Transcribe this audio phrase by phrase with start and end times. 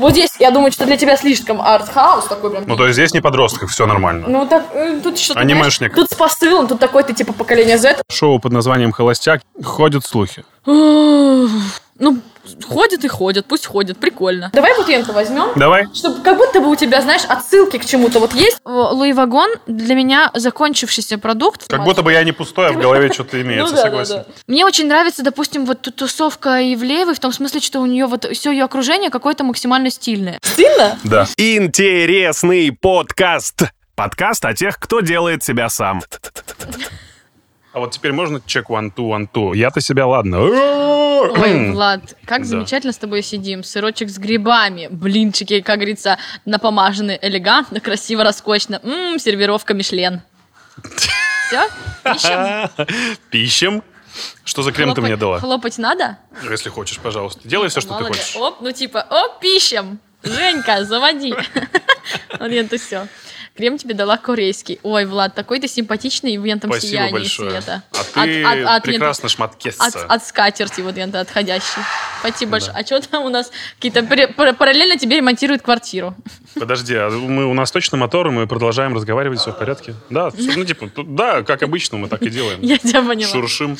[0.00, 2.64] Вот здесь, я думаю, что для тебя слишком арт-хаус такой прям.
[2.66, 4.26] Ну, то есть здесь не подростков, все нормально.
[4.28, 5.92] Ну, так, э, тут что-то, Анимешник.
[5.92, 8.02] знаешь, Тут с посылом, тут такой ты, типа, поколение Z.
[8.10, 10.44] Шоу под названием «Холостяк» ходят слухи.
[10.64, 12.18] Ну,
[12.66, 14.50] ходят и ходят, пусть ходят, прикольно.
[14.52, 15.48] Давай бутенку возьмем.
[15.56, 15.86] Давай.
[15.94, 18.58] Чтобы как будто бы у тебя, знаешь, отсылки к чему-то вот есть.
[18.64, 21.68] Louis Vuitton для меня закончившийся продукт.
[21.68, 24.24] Как будто бы я не пустой, а в голове что-то имеется, Ну согласен.
[24.46, 28.24] Мне очень нравится, допустим, вот ту- тусовка Ивлеевой, в том смысле, что у нее вот
[28.32, 30.38] все ее окружение какое-то максимально стильное.
[30.42, 30.98] Стильно?
[31.04, 31.26] Да.
[31.36, 33.62] Интересный подкаст.
[33.94, 36.02] Подкаст о тех, кто делает себя сам.
[37.72, 39.56] А вот теперь можно чек one two one two?
[39.56, 40.40] Я-то себя ладно.
[40.40, 42.44] Ой, Влад, как Да.
[42.44, 43.62] замечательно с тобой сидим.
[43.62, 48.80] Сырочек с грибами, блинчики, как говорится, напомажены элегантно, красиво, роскошно.
[48.82, 50.22] Ммм, сервировка Мишлен.
[51.46, 51.68] Все?
[52.04, 52.70] Ищем?
[53.30, 53.82] Пищем.
[54.44, 55.38] Что за крем ты мне дала?
[55.38, 56.18] Хлопать надо?
[56.48, 57.40] Если хочешь, пожалуйста.
[57.44, 58.34] Делай все, что ты хочешь.
[58.36, 60.00] Оп, ну типа, оп, пищем.
[60.22, 61.34] Женька, заводи.
[62.40, 63.06] Вот это все.
[63.56, 64.78] Крем тебе дала корейский.
[64.82, 67.50] Ой, Влад, такой ты симпатичный в ентом Спасибо сиянии большое.
[67.50, 67.82] света.
[67.92, 69.84] А ты От- от- от прекрасно шматкесца.
[69.84, 71.82] От, от скатерти вот это отходящий.
[72.20, 72.72] Спасибо большое.
[72.76, 76.14] А что там у нас какие-то пар- пар- параллельно тебе ремонтируют квартиру?
[76.54, 79.94] Подожди, а мы, у нас точно мотор, мы продолжаем разговаривать, все в порядке?
[80.10, 82.60] Да, всё, ну типа, да, как обычно, мы так и делаем.
[82.62, 83.30] Я тебя поняла.
[83.30, 83.76] Шуршим.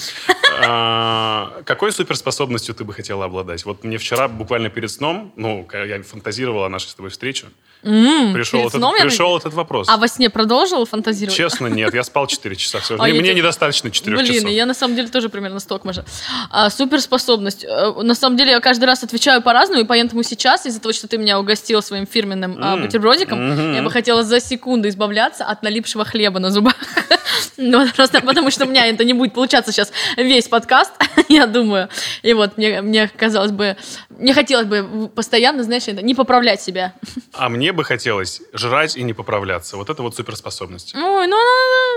[0.63, 3.65] А, какой суперспособностью ты бы хотела обладать?
[3.65, 7.47] Вот мне вчера, буквально перед сном, ну, я фантазировал о нашей с тобой встрече,
[7.83, 9.89] М, пришел, этот, сном я- пришел этот вопрос.
[9.89, 11.37] А во сне продолжил фантазировать?
[11.37, 12.81] Честно, нет, я спал 4 часа.
[12.81, 12.97] Всё.
[12.99, 14.51] А Мне, тебе- недостаточно 4 Блин, часов.
[14.51, 16.05] я на самом деле тоже примерно столько же.
[16.51, 17.65] А, суперспособность.
[17.65, 21.09] Э, На самом деле я каждый раз отвечаю по-разному, и поэтому сейчас, из-за того, что
[21.09, 23.75] ты меня угостил своим фирменным а, М, бутербродиком, мгм.
[23.75, 26.75] я бы хотела за секунду избавляться от налипшего хлеба на зубах.
[27.57, 30.93] Ну, просто потому что у меня это не будет получаться сейчас весь подкаст,
[31.29, 31.89] я думаю.
[32.23, 33.77] И вот мне, мне казалось бы,
[34.09, 36.95] мне хотелось бы постоянно, знаешь, это, не поправлять себя.
[37.35, 39.77] А мне бы хотелось жрать и не поправляться.
[39.77, 40.95] Вот это вот суперспособность.
[40.95, 41.37] Ой, ну,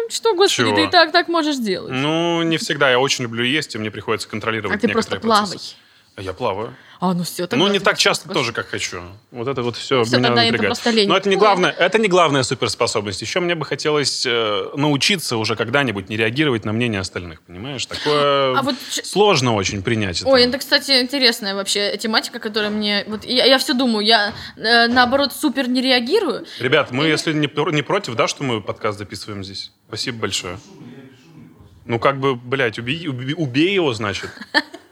[0.09, 0.75] что, господи, Чего?
[0.75, 1.91] ты и так, так можешь делать.
[1.91, 2.89] Ну, не всегда.
[2.89, 5.49] Я очень люблю есть, и мне приходится контролировать А ты просто плавай.
[5.51, 5.75] процессы.
[6.17, 6.75] Я плаваю.
[7.03, 9.01] А, ну все, ну, не так часто тоже, как хочу.
[9.31, 10.85] Вот это вот все Всё, меня это напрягает.
[10.85, 11.09] лень.
[11.09, 13.21] Но это не Ну, главное, это не главная суперспособность.
[13.21, 17.85] Еще мне бы хотелось э, научиться уже когда-нибудь не реагировать на мнение остальных, понимаешь?
[17.87, 20.29] Такое А вот сложно очень принять это.
[20.29, 23.03] Ой, это, кстати, интересная вообще тематика, которая мне...
[23.07, 26.45] Вот я, я все думаю, я э, наоборот супер не реагирую.
[26.59, 29.73] Ребят, мы, если не, не против, да, что мы подкаст записываем здесь?
[29.89, 30.57] Спасибо большое.
[31.83, 34.29] Ну, как бы, блядь, убей, убей, убей его, значит.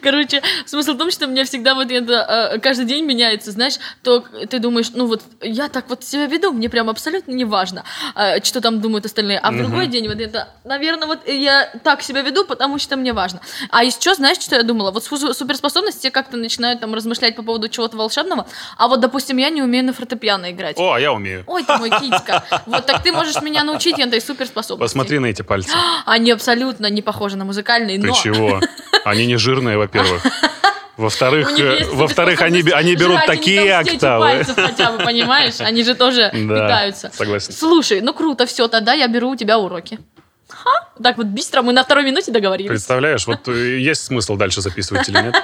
[0.00, 3.74] Короче, смысл в том, что у меня всегда вот это э, каждый день меняется, знаешь,
[4.02, 7.84] то ты думаешь, ну вот я так вот себя веду, мне прям абсолютно не важно,
[8.14, 12.02] э, что там думают остальные, а в другой день вот это, наверное, вот я так
[12.02, 13.40] себя веду, потому что мне важно.
[13.70, 14.90] А еще, знаешь, что я думала?
[14.90, 19.48] Вот су- суперспособности как-то начинают там размышлять по поводу чего-то волшебного, а вот, допустим, я
[19.48, 20.78] не умею на фортепиано играть.
[20.78, 21.44] О, а я умею.
[21.46, 22.44] Ой, ты мой китька.
[22.66, 24.92] Вот так ты можешь меня научить этой суперспособности.
[24.92, 25.70] Посмотри на эти пальцы.
[26.04, 28.14] Они абсолютно не похожи на музыкальные, Ты но...
[28.14, 28.60] чего?
[29.04, 30.22] Они не жирные, во-первых.
[30.98, 34.24] Во-вторых, э, во-вторых, они, они берут такие октавы.
[34.26, 35.54] пальцев хотя бы, понимаешь?
[35.60, 37.10] Они же тоже Да, питаются.
[37.14, 37.52] согласен.
[37.52, 39.98] Слушай, ну круто, все, тогда я беру у тебя уроки.
[40.50, 40.70] Ха,
[41.02, 42.68] так вот быстро, мы на второй минуте договорились.
[42.68, 45.34] Представляешь, вот э, есть смысл дальше записывать или нет?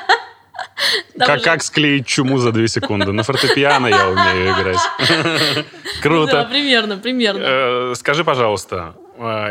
[1.18, 3.10] Как, как склеить чуму за две секунды?
[3.12, 4.78] На фортепиано я умею играть.
[5.98, 6.46] Да, Круто.
[6.48, 7.40] примерно, примерно.
[7.42, 8.94] Э, Скажи, пожалуйста,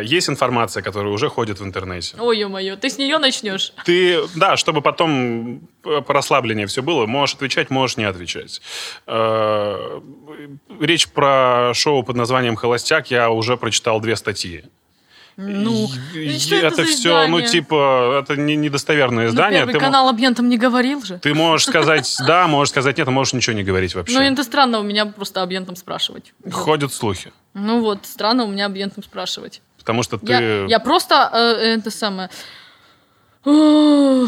[0.04, 2.16] есть информация, которая уже ходит в интернете?
[2.20, 3.74] Ой, ё-моё, ты с нее начнешь.
[3.86, 8.62] Ты, да, чтобы потом э, по расслаблению все было, можешь отвечать, можешь не отвечать.
[9.08, 10.00] Э,
[10.80, 14.64] Речь про шоу под названием «Холостяк» я уже прочитал две статьи.
[15.40, 17.48] Ну, И- что и это за все, ну, издание?
[17.48, 19.60] типа, это не недостоверное Ну, издание.
[19.60, 21.20] Первый ты, канал Абьентом не говорил же.
[21.20, 24.16] ты можешь сказать да, можешь сказать нет, а можешь ничего не говорить вообще.
[24.16, 26.34] Ну, это странно у меня просто Абьентом спрашивать.
[26.52, 27.32] Ходят слухи.
[27.58, 29.62] Ну вот, странно у меня Абьентом спрашивать.
[29.80, 30.32] Потому что ты...
[30.32, 32.30] Я, я просто э, это самое.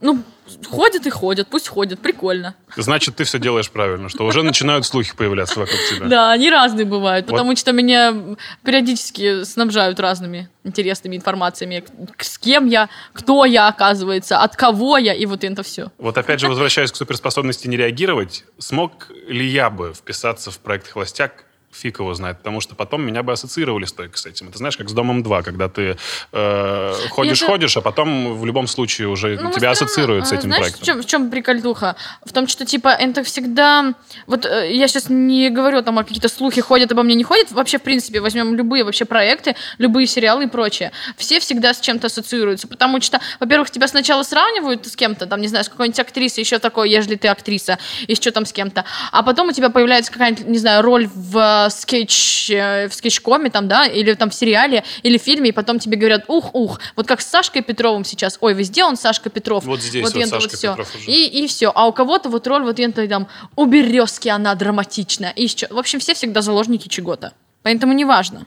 [0.00, 0.22] Ну,
[0.70, 2.54] ходят и ходят, пусть ходят, прикольно.
[2.76, 6.06] Значит, ты все делаешь правильно, что уже начинают слухи появляться вокруг тебя.
[6.06, 7.32] Да, они разные бывают, Вот.
[7.32, 8.14] потому что меня
[8.62, 11.84] периодически снабжают разными интересными информациями.
[12.18, 15.90] С кем я, кто я, оказывается, от кого я, и вот это все.
[15.98, 20.86] Вот опять же, возвращаясь к суперспособности не реагировать, смог ли я бы вписаться в проект
[20.86, 21.44] «Холостяк»
[21.78, 24.48] фиг его знает, потому что потом меня бы ассоциировали стойко с этим.
[24.48, 25.96] Это знаешь, как с «Домом 2», когда ты
[26.32, 27.80] э, ходишь-ходишь, это...
[27.80, 30.82] а потом в любом случае уже ну, тебя ассоциируют с этим знаешь, проектом.
[30.82, 31.96] В чем, в чем прикольтуха?
[32.24, 33.94] В том, что, типа, это всегда...
[34.26, 37.50] Вот э, я сейчас не говорю там, о какие-то слухи ходят обо мне, не ходят.
[37.52, 40.92] Вообще, в принципе, возьмем любые вообще проекты, любые сериалы и прочее.
[41.16, 45.48] Все всегда с чем-то ассоциируются, потому что, во-первых, тебя сначала сравнивают с кем-то, там, не
[45.48, 48.84] знаю, с какой-нибудь актрисой, еще такой, ежели ты актриса, еще там с кем-то.
[49.12, 53.68] А потом у тебя появляется какая-нибудь, не знаю, роль в скетч, э, в скетчкоме там,
[53.68, 57.06] да, или там в сериале, или в фильме, и потом тебе говорят, ух, ух, вот
[57.06, 59.64] как с Сашкой Петровым сейчас, ой, везде он Сашка Петров.
[59.64, 60.70] Вот здесь вот, вот Сашка вот все.
[60.70, 61.10] Петров уже.
[61.10, 61.72] И, и все.
[61.74, 65.30] А у кого-то вот роль вот это там у Березки она драматичная.
[65.30, 65.66] И еще.
[65.70, 67.32] В общем, все всегда заложники чего-то.
[67.62, 68.46] Поэтому неважно.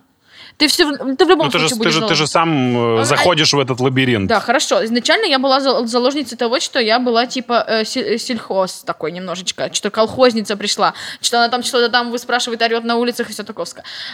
[0.61, 2.77] Ты, все, ты в любом ну, ты случае же, будешь ты же, ты же сам
[2.77, 4.27] э, а, заходишь а, в этот лабиринт.
[4.27, 4.85] Да, хорошо.
[4.85, 10.55] Изначально я была заложницей того, что я была типа э, сельхоз такой немножечко, что колхозница
[10.55, 13.65] пришла, что она там что-то там вы спрашивает, орет на улицах и все такое.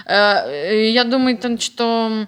[0.06, 2.28] Э, я думаю, там, что...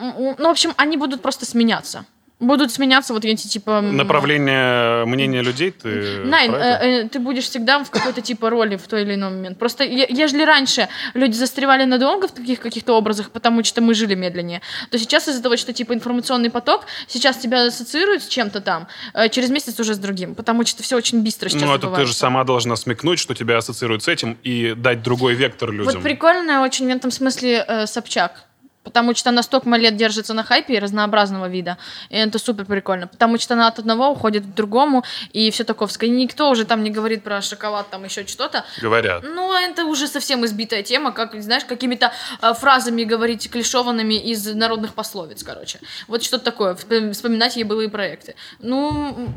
[0.00, 2.04] Ну, в общем, они будут просто сменяться
[2.42, 3.80] будут сменяться вот эти типа...
[3.80, 6.20] Направление мнения людей ты...
[6.24, 9.58] Найн, э, э, ты будешь всегда в какой-то типа роли в той или иной момент.
[9.58, 14.60] Просто ежели раньше люди застревали надолго в таких каких-то образах, потому что мы жили медленнее,
[14.90, 19.28] то сейчас из-за того, что типа информационный поток, сейчас тебя ассоциируют с чем-то там, э,
[19.28, 22.14] через месяц уже с другим, потому что все очень быстро сейчас Ну, это ты же
[22.14, 25.94] сама должна смекнуть, что тебя ассоциируют с этим, и дать другой вектор людям.
[25.94, 28.44] Вот прикольно очень в этом смысле э, Собчак
[28.84, 31.78] Потому что она столько лет держится на хайпе разнообразного вида.
[32.10, 33.06] И это супер прикольно.
[33.06, 36.10] Потому что она от одного уходит к другому, и все таковское.
[36.10, 38.64] И никто уже там не говорит про шоколад, там еще что-то.
[38.80, 39.22] Говорят.
[39.22, 44.94] Ну, это уже совсем избитая тема, как, знаешь, какими-то э, фразами говорить клишованными из народных
[44.94, 45.78] пословиц, короче.
[46.08, 46.74] Вот что-то такое.
[46.74, 48.34] Вспоминать ей былые проекты.
[48.58, 49.28] Ну,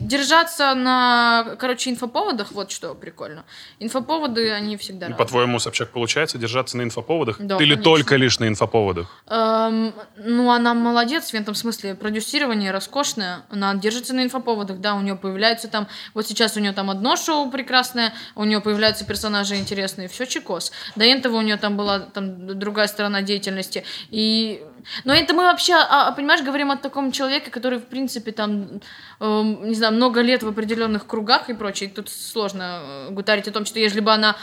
[0.00, 3.44] держаться на, короче, инфоповодах, вот что прикольно.
[3.78, 7.36] Инфоповоды, они всегда По-твоему, Собчак, получается держаться на инфоповодах?
[7.38, 7.84] Да, Или конечно.
[7.84, 9.08] только лишь на инфоповодах?
[9.26, 11.94] Эм, ну, она молодец в этом смысле.
[11.94, 13.42] Продюсирование роскошное.
[13.50, 15.86] Она держится на инфоповодах, да, у нее появляются там...
[16.14, 20.72] Вот сейчас у нее там одно шоу прекрасное, у нее появляются персонажи интересные, все чекос.
[20.96, 23.84] До этого у нее там была там другая сторона деятельности.
[24.10, 24.62] И
[25.04, 28.80] но это мы вообще, а, а, понимаешь, говорим о таком человеке, который, в принципе, там,
[29.20, 31.90] э, не знаю, много лет в определенных кругах и прочее.
[31.94, 34.36] Тут сложно э, гутарить о том, что если бы она...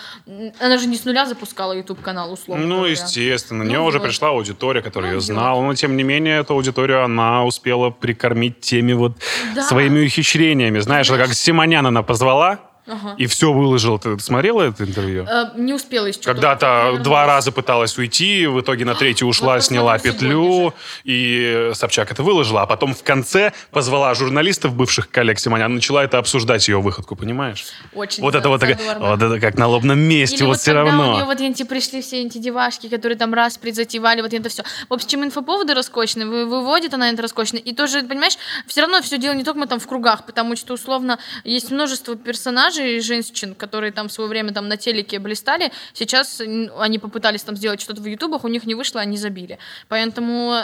[0.59, 2.91] Она же не с нуля запускала YouTube-канал, условно Ну, говоря.
[2.91, 3.63] естественно.
[3.63, 3.87] Ну, нее вот.
[3.87, 5.61] уже пришла аудитория, которая ну, ее знала.
[5.61, 9.17] Но, тем не менее, эту аудиторию она успела прикормить теми вот
[9.55, 9.63] да.
[9.63, 10.79] своими ухищрениями.
[10.79, 13.15] Знаешь, Знаешь, как Симонян она позвала, Ага.
[13.17, 13.99] И все выложил.
[13.99, 15.25] Ты смотрела это интервью?
[15.29, 16.21] Э, не успела еще.
[16.21, 20.73] Когда-то два раза пыталась уйти, в итоге на третий ушла, сняла петлю,
[21.03, 22.61] и Собчак это выложила.
[22.61, 27.65] А потом в конце позвала журналистов, бывших коллег Симонян, начала это обсуждать, ее выходку, понимаешь?
[27.93, 31.11] Очень Вот это вот, вот это как на лобном месте, вот, вот все равно.
[31.11, 34.63] у нее вот эти пришли все эти девашки, которые там раз призатевали, вот это все.
[34.89, 37.57] В общем, инфоповоды роскошные, выводит она это роскошно.
[37.57, 40.73] И тоже, понимаешь, все равно все дело не только мы там в кругах, потому что,
[40.73, 45.71] условно, есть множество персонажей, персонажей женщин, которые там в свое время там на телеке блистали,
[45.93, 49.57] сейчас они попытались там сделать что-то в ютубах, у них не вышло, они забили.
[49.87, 50.63] Поэтому э,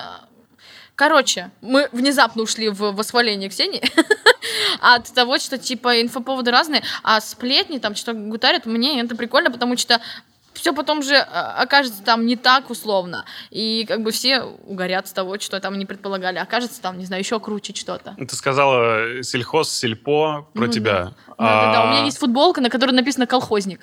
[0.96, 3.82] Короче, мы внезапно ушли в восхваление Ксении
[4.80, 9.76] от того, что типа инфоповоды разные, а сплетни там что гутарят, мне это прикольно, потому
[9.76, 10.00] что
[10.54, 13.26] все потом же а, окажется там не так условно.
[13.50, 16.38] И как бы все угорят с того, что там не предполагали.
[16.38, 18.16] Окажется там, не знаю, еще круче что-то.
[18.18, 20.94] Ты сказала сельхоз, сельпо про ну, тебя.
[20.94, 21.14] Да.
[21.38, 21.66] А...
[21.66, 23.82] Да, да, У меня есть футболка, на которой написано «колхозник».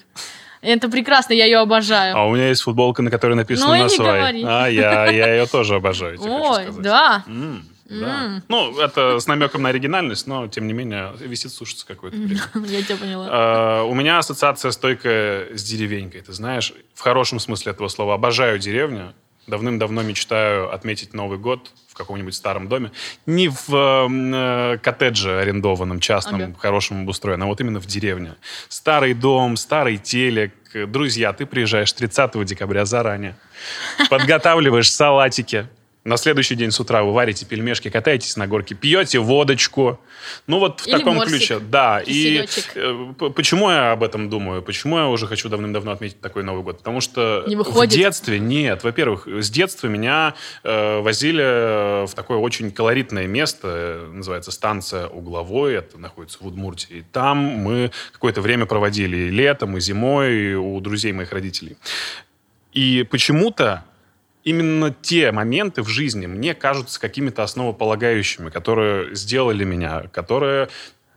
[0.63, 2.17] Это прекрасно, я ее обожаю.
[2.17, 4.45] А у меня есть футболка, на которой написано ну, «Насвай».
[4.45, 7.25] А, я, я ее тоже обожаю, Ой, да.
[7.91, 8.43] Да.
[8.49, 12.17] Ну, это с намеком на оригинальность, но, тем не менее, висит, сушится какой-то.
[12.67, 13.29] Я тебя поняла.
[13.31, 16.21] А, у меня ассоциация стойкая с деревенькой.
[16.21, 18.15] Ты знаешь, в хорошем смысле этого слова.
[18.15, 19.13] Обожаю деревню.
[19.47, 22.93] Давным-давно мечтаю отметить Новый год в каком-нибудь старом доме.
[23.27, 26.55] Не в э, коттедже арендованном, частном, ага.
[26.57, 28.35] хорошем обустроенном, а вот именно в деревне.
[28.69, 30.55] Старый дом, старый телек.
[30.73, 33.35] Друзья, ты приезжаешь 30 декабря заранее.
[34.11, 35.67] Подготавливаешь салатики,
[36.03, 40.01] на следующий день с утра вы варите пельмешки, катаетесь на горке, пьете водочку.
[40.47, 41.59] Ну вот в Или таком морсик, ключе.
[41.59, 42.01] Да.
[42.01, 44.63] И э, почему я об этом думаю?
[44.63, 46.79] Почему я уже хочу давным-давно отметить такой Новый год?
[46.79, 47.93] Потому что не выходит.
[47.93, 54.11] в детстве, нет, во-первых, с детства меня э, возили в такое очень колоритное место, э,
[54.11, 56.99] называется станция Угловой, это находится в Удмуртии.
[56.99, 61.77] И там мы какое-то время проводили и летом, и зимой и у друзей моих родителей.
[62.73, 63.85] И почему-то
[64.45, 70.69] именно те моменты в жизни мне кажутся какими-то основополагающими, которые сделали меня, которые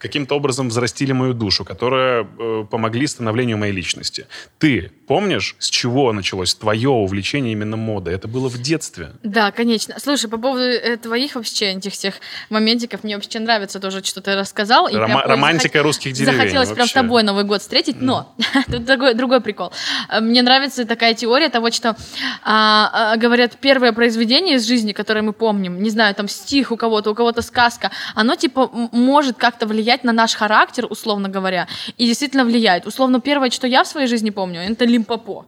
[0.04, 4.28] каким-то образом взрастили мою душу, которые э, помогли становлению моей личности.
[4.60, 8.14] Ты помнишь, с чего началось твое увлечение именно модой?
[8.14, 9.14] Это было в детстве.
[9.24, 9.96] Да, конечно.
[9.98, 12.16] Слушай, по поводу э, твоих вообще этих всех
[12.50, 14.88] моментиков, мне вообще нравится тоже, что ты рассказал.
[14.88, 16.36] и Рома- прям, романтика захот- русских деревень.
[16.38, 16.94] Захотелось прям с вообще.
[16.94, 18.36] тобой Новый год встретить, но
[18.72, 19.72] тут другой, другой прикол.
[20.10, 21.96] Э, Мне нравится такая теория того, что
[22.44, 26.78] а, а, говорят, первое произведение из жизни, которое мы помним, не знаю, там стих у
[26.78, 32.08] кого-то, у кого-то сказка, оно типа может как-то влиять на наш характер, условно говоря, и
[32.08, 32.88] действительно влияет.
[32.88, 35.46] Условно, первое, что я в своей жизни помню, это Лимпопо.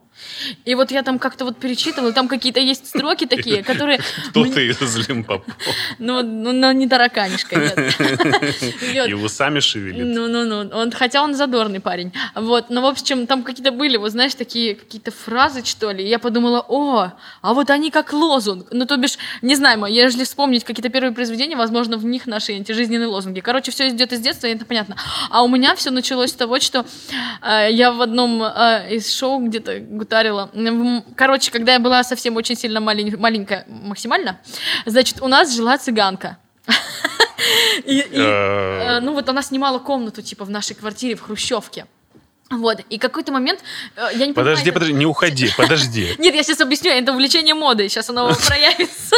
[0.64, 4.00] И вот я там как-то вот перечитывала, там какие-то есть строки такие, которые...
[4.30, 5.54] Кто ты из Лимпопо?
[6.00, 9.10] Ну, ну, ну, не тараканишка, нет.
[9.10, 10.06] И усами шевелит.
[10.06, 10.70] Ну, ну, ну.
[10.76, 12.14] Он, хотя он задорный парень.
[12.34, 12.70] Вот.
[12.70, 16.08] Но, в общем, там какие-то были, вот знаешь, такие какие-то фразы, что ли.
[16.08, 17.12] Я подумала, о,
[17.42, 18.68] а вот они как лозунг.
[18.72, 22.72] Ну, то бишь, не знаю, если вспомнить какие-то первые произведения, возможно, в них наши эти
[22.72, 23.42] жизненные лозунги.
[23.42, 24.96] Короче, все идет из детства, и это понятно.
[25.30, 26.86] А у меня все началось с того, что
[27.42, 30.52] э, я в одном э, из шоу где-то гутарила.
[31.16, 34.40] Короче, когда я была совсем очень сильно малень- маленькая, максимально,
[34.86, 36.38] значит, у нас жила цыганка.
[37.86, 41.86] И- и, Э, Э, ну вот она снимала комнату, типа, в нашей квартире в Хрущевке.
[42.52, 43.60] Вот, и какой-то момент,
[43.96, 44.36] э, я не понимаю...
[44.36, 46.16] Подожди, это- подожди, не уходи, подожди.
[46.20, 49.16] Нет, я сейчас объясню, это увлечение модой, сейчас оно проявится.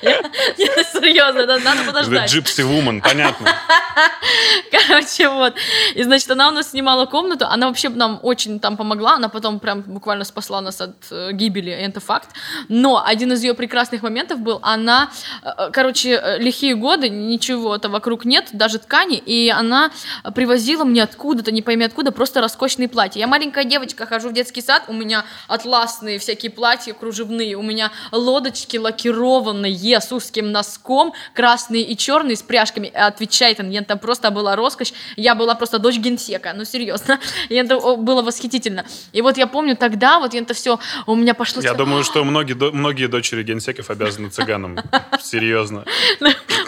[0.92, 2.30] Серьезно, надо подождать.
[2.30, 3.48] Джипси Вумен, понятно.
[4.70, 5.54] Короче, вот.
[5.94, 9.60] И, значит, она у нас снимала комнату, она вообще нам очень там помогла, она потом
[9.60, 12.30] прям буквально спасла нас от э, гибели, это факт.
[12.68, 15.10] Но один из ее прекрасных моментов был, она,
[15.42, 19.90] э, короче, э, лихие годы, ничего-то вокруг нет, даже ткани, и она
[20.34, 23.20] привозила мне откуда-то, не пойми откуда, просто роскошные платья.
[23.20, 27.90] Я маленькая девочка, хожу в детский сад, у меня атласные всякие платья кружевные, у меня
[28.10, 32.90] лодочки лакированные с узким носком, красные и черные с пряжками.
[32.90, 34.92] Отвечает он, это просто была роскошь.
[35.16, 37.18] Я была просто дочь генсека, ну серьезно.
[37.48, 38.84] Это было восхитительно.
[39.12, 41.62] И вот я помню тогда, вот это все у меня пошло...
[41.62, 44.78] Я думаю, что многие, многие дочери генсеков обязаны цыганам.
[45.22, 45.84] Серьезно.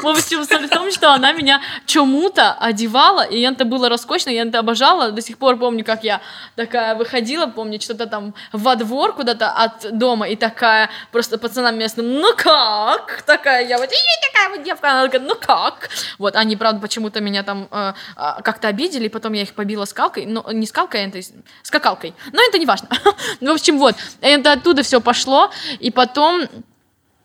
[0.02, 4.58] В общем, в том, что она меня чему-то одевала, и это было роскошно, я это
[4.58, 5.10] обожала.
[5.10, 6.20] До сих пор помню, как я
[6.56, 12.20] такая выходила, помню, что-то там во двор куда-то от дома, и такая просто пацанам местным,
[12.20, 12.34] ну
[12.98, 13.22] как?
[13.22, 15.88] Такая я вот, и такая вот девка, она такая, ну как?
[16.18, 20.26] Вот, они, правда, почему-то меня там э, а, как-то обидели, потом я их побила скалкой,
[20.26, 21.20] ну, не скалкой, а это
[21.62, 22.14] скакалкой.
[22.32, 22.88] Но это не важно.
[23.40, 26.48] В общем, вот, это оттуда все пошло, и потом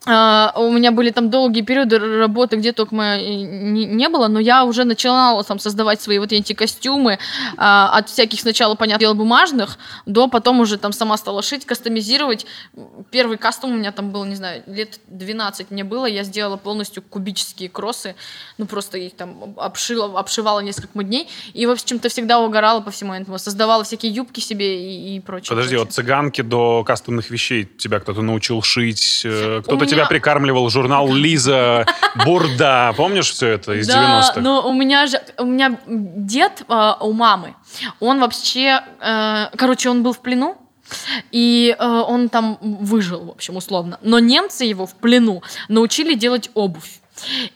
[0.06, 4.40] а, у меня были там долгие периоды работы, где только и не, не было, но
[4.40, 7.18] я уже начинала там создавать свои вот эти костюмы
[7.58, 9.76] а, от всяких сначала, понятное дело, бумажных,
[10.06, 12.46] до потом уже там сама стала шить, кастомизировать.
[13.10, 17.02] Первый кастом у меня там был, не знаю, лет 12 мне было, я сделала полностью
[17.02, 18.14] кубические кроссы,
[18.56, 23.12] ну просто их там обшила, обшивала несколько дней, и, в общем-то, всегда угорала по всему
[23.12, 25.50] этому, создавала всякие юбки себе и, и прочее.
[25.50, 25.88] Подожди, прочее.
[25.88, 31.86] от цыганки до кастомных вещей тебя кто-то научил шить, э, кто-то тебя прикармливал, журнал Лиза,
[32.24, 34.40] Бурда, помнишь все это из да, 90-х?
[34.40, 37.54] но у меня же, у меня дед э, у мамы,
[37.98, 40.56] он вообще, э, короче, он был в плену,
[41.30, 43.98] и э, он там выжил, в общем, условно.
[44.02, 46.99] Но немцы его в плену научили делать обувь.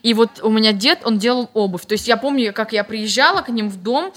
[0.03, 1.87] И вот у меня дед, он делал обувь.
[1.87, 4.13] То есть я помню, как я приезжала к ним в дом,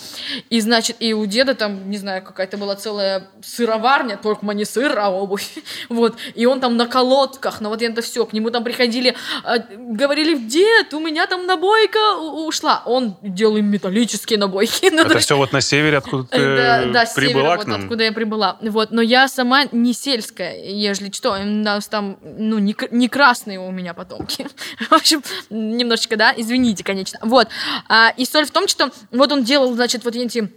[0.50, 4.98] и, значит, и у деда там, не знаю, какая-то была целая сыроварня, только не сыр,
[4.98, 5.48] а обувь.
[5.89, 6.16] Вот.
[6.36, 8.25] И он там на колодках, на вот это все.
[8.25, 12.82] К нему там приходили, э, говорили, дед, у меня там набойка ушла.
[12.86, 14.92] Он делал им металлические набойки.
[14.98, 17.68] Ну, то Это все вот на севере, откуда ты да, да, прибыла севера, к вот
[17.68, 17.82] нам?
[17.82, 18.58] откуда я прибыла.
[18.62, 23.72] Вот, но я сама не сельская, ежели что, у нас там, ну, не красные у
[23.72, 24.48] меня потомки.
[24.89, 27.20] В общем, немножечко, да, извините, конечно.
[27.22, 27.48] Вот,
[27.88, 30.51] А, и соль в том, что вот он делал, значит, вот эти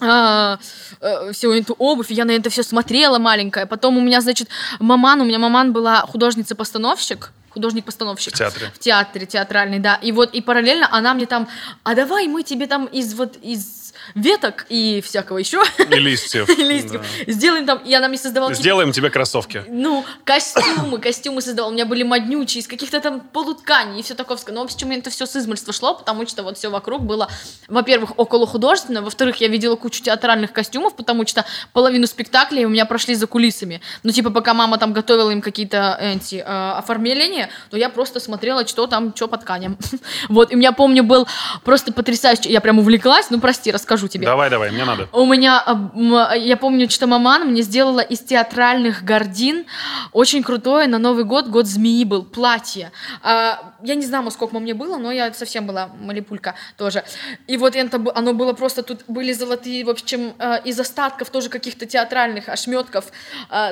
[0.00, 0.58] а,
[1.00, 3.66] э, всю эту обувь, я на это все смотрела маленькая.
[3.66, 8.34] Потом у меня, значит, маман, у меня маман была художница-постановщик, художник-постановщик.
[8.34, 8.70] В театре.
[8.74, 9.96] В театре, театральный, да.
[9.96, 11.48] И вот, и параллельно она мне там,
[11.82, 16.48] а давай мы тебе там из вот, из веток и всякого еще И листьев.
[16.58, 18.56] листьев сделаем там, и она мне создавала Да.
[18.56, 19.64] Сделаем тебе кроссовки.
[19.68, 21.70] ну, костюмы, костюмы создавала.
[21.70, 24.38] У меня были моднючие, из каких-то там полутканей и все такое.
[24.48, 27.28] Но, в общем, это все с измольства шло, потому что вот все вокруг было,
[27.68, 32.86] во-первых, около художественно, во-вторых, я видела кучу театральных костюмов, потому что половину спектаклей у меня
[32.86, 33.80] прошли за кулисами.
[34.02, 38.66] Ну, типа, пока мама там готовила им какие-то эти э, оформления, то я просто смотрела,
[38.66, 39.78] что там, что по тканям.
[40.28, 41.26] Вот, и у меня, помню, был
[41.64, 44.26] просто потрясающий, я прям увлеклась, ну, прости, рассказывать расскажу тебе.
[44.26, 45.08] Давай, давай, мне надо.
[45.12, 49.66] У меня, а, м, я помню, что маман мне сделала из театральных гордин
[50.12, 52.92] очень крутое на Новый год, год змеи был, платье.
[53.22, 57.04] А, я не знаю, сколько мне было, но я совсем была малипулька тоже.
[57.46, 61.86] И вот это, оно было просто, тут были золотые, в общем, из остатков тоже каких-то
[61.86, 63.06] театральных ошметков.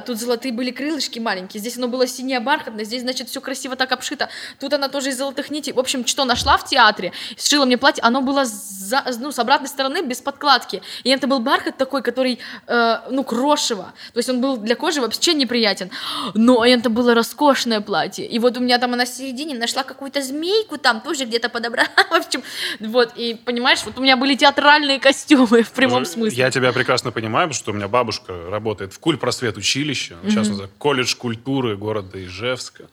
[0.06, 3.92] Тут золотые были крылышки маленькие, здесь оно было синее бархатное, здесь, значит, все красиво так
[3.92, 4.28] обшито.
[4.60, 5.72] Тут она тоже из золотых нитей.
[5.72, 9.68] В общем, что нашла в театре, сшила мне платье, оно было за- ну, с обратной
[9.68, 10.82] стороны без подкладки.
[11.04, 13.92] И это был бархат такой, который, э, ну, крошево.
[14.12, 15.90] То есть он был для кожи вообще неприятен.
[16.34, 18.26] Но это было роскошное платье.
[18.26, 21.88] И вот у меня там она в середине нашла какую-то змейку там, тоже где-то подобрала.
[22.10, 22.42] В общем,
[22.80, 26.38] вот, и понимаешь, вот у меня были театральные костюмы в прямом Уже- смысле.
[26.38, 30.76] Я тебя прекрасно понимаю, потому что у меня бабушка работает в Культпросвет училище, сейчас называется
[30.78, 32.84] колледж культуры города Ижевска.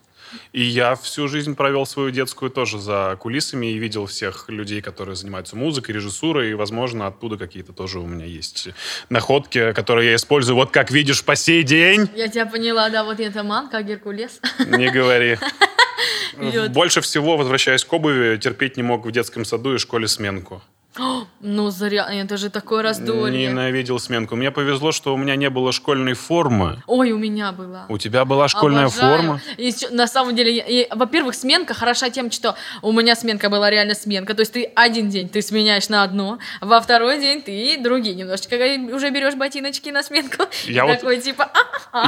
[0.52, 5.16] И я всю жизнь провел свою детскую тоже за кулисами и видел всех людей, которые
[5.16, 8.68] занимаются музыкой, режиссурой, и, возможно, оттуда какие-то тоже у меня есть
[9.08, 12.08] находки, которые я использую, вот как видишь, по сей день.
[12.14, 14.40] Я тебя поняла, да, вот это манка, Геркулес.
[14.66, 15.38] Не говори.
[16.70, 20.62] Больше всего, возвращаясь к обуви, терпеть не мог в детском саду и школе сменку.
[21.46, 23.48] Ну, зря, это же такое раздолье.
[23.48, 24.34] Ненавидел сменку.
[24.34, 26.82] Мне повезло, что у меня не было школьной формы.
[26.86, 27.84] Ой, у меня была.
[27.90, 29.16] У тебя была школьная Обожаю.
[29.18, 29.40] форма?
[29.58, 34.34] И на самом деле, во-первых, сменка хороша тем, что у меня сменка была реально сменка.
[34.34, 38.54] То есть ты один день ты сменяешь на одно, во второй день ты другие немножечко
[38.94, 40.44] уже берешь ботиночки на сменку.
[40.64, 41.50] Я вот- такой типа,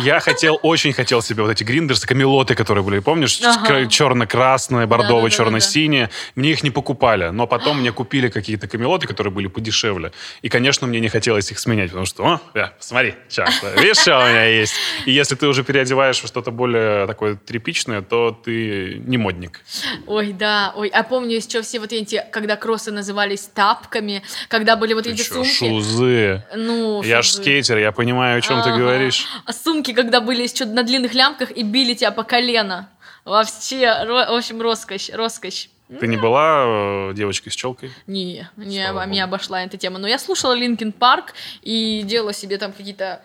[0.02, 3.40] Я хотел, очень хотел себе вот эти гриндерсы, камелоты, которые были, помнишь?
[3.42, 3.86] Ага.
[3.86, 5.28] Черно-красные, Да-да-да-да-да.
[5.30, 6.10] черно-синие.
[6.36, 10.12] Мне их не покупали, но потом мне купили какие-то камелоты, которые были подешевле.
[10.42, 14.18] И, конечно, мне не хотелось их сменять, потому что, о, э, посмотри, сейчас, видишь, что
[14.18, 14.75] у меня есть?
[15.06, 19.61] И если ты уже переодеваешь во что-то более такое тряпичное, то ты не модник.
[20.06, 24.92] Ой, да, ой, а помню еще все вот эти, когда кроссы назывались тапками, когда были
[24.95, 25.50] вот Ты эти чё, сумки.
[25.50, 26.45] шузы.
[26.54, 27.42] Ну, Я ж шузы.
[27.42, 28.78] скейтер, я понимаю, о чем ты Ага.
[28.78, 29.26] говоришь.
[29.45, 32.90] А сумки, когда были еще на длинных лямках и били тебя по колено.
[33.25, 35.68] Вообще, в общем, роскошь, роскошь.
[35.88, 37.92] Ты не была э, девочкой с челкой?
[38.06, 39.36] Не, не Слава меня богу.
[39.36, 39.98] обошла эта тема.
[39.98, 43.22] Но я слушала Linkin Park и делала себе там какие-то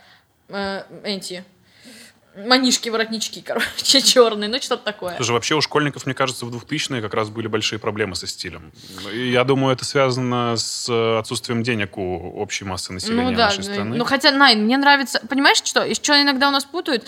[0.50, 1.44] э, эти
[2.36, 5.16] манишки-воротнички, короче, черные, ну что-то такое.
[5.18, 8.72] Слушай, вообще у школьников, мне кажется, в 2000-е как раз были большие проблемы со стилем.
[9.12, 13.46] И я думаю, это связано с э, отсутствием денег у общей массы населения Ну да,
[13.46, 13.98] нашей страны.
[13.98, 17.06] ну хотя, Найн, мне нравится, понимаешь, что, еще иногда у нас путают,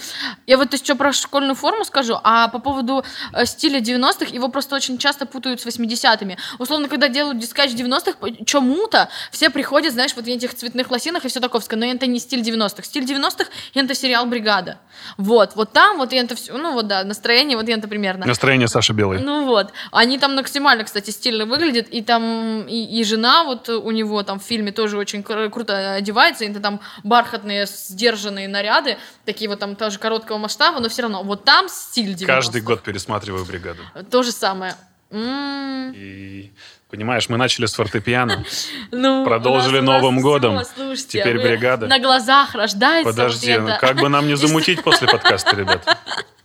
[0.48, 3.04] я вот еще про школьную форму скажу, а по поводу
[3.34, 6.38] э, стиля 90-х, его просто очень часто путают с 80-ми.
[6.60, 11.26] Условно, когда делают дискач 90-х, по- чему-то все приходят, знаешь, вот в этих цветных лосинах
[11.26, 12.84] и все таковское, но это не стиль 90-х.
[12.84, 14.80] Стиль 90-х— это сериал «Бригада».
[15.18, 18.26] Вот, вот там, вот это все, ну вот да, настроение, вот это примерно.
[18.26, 19.20] Настроение Саши Белой.
[19.20, 23.92] Ну вот, они там максимально, кстати, стильно выглядят, и там и, и жена вот у
[23.92, 28.98] него там в фильме тоже очень кру- круто одевается, и это там бархатные, сдержанные наряды,
[29.26, 32.82] такие вот там тоже короткого масштаба, но все равно, вот там стиль 90 Каждый год
[32.84, 33.82] пересматриваю бригаду.
[34.10, 34.76] То же самое.
[35.12, 36.52] М, И
[36.94, 38.46] понимаешь, мы начали с фортепиано.
[38.92, 40.62] Ну, Продолжили нас- нас Новым всё, годом.
[40.76, 41.88] слушайте, Теперь бригада.
[41.88, 43.12] На глазах рождается.
[43.12, 43.80] Подожди, вот ну это.
[43.80, 45.84] как бы нам не замутить после подкаста, ребят?
[45.86, 45.98] Как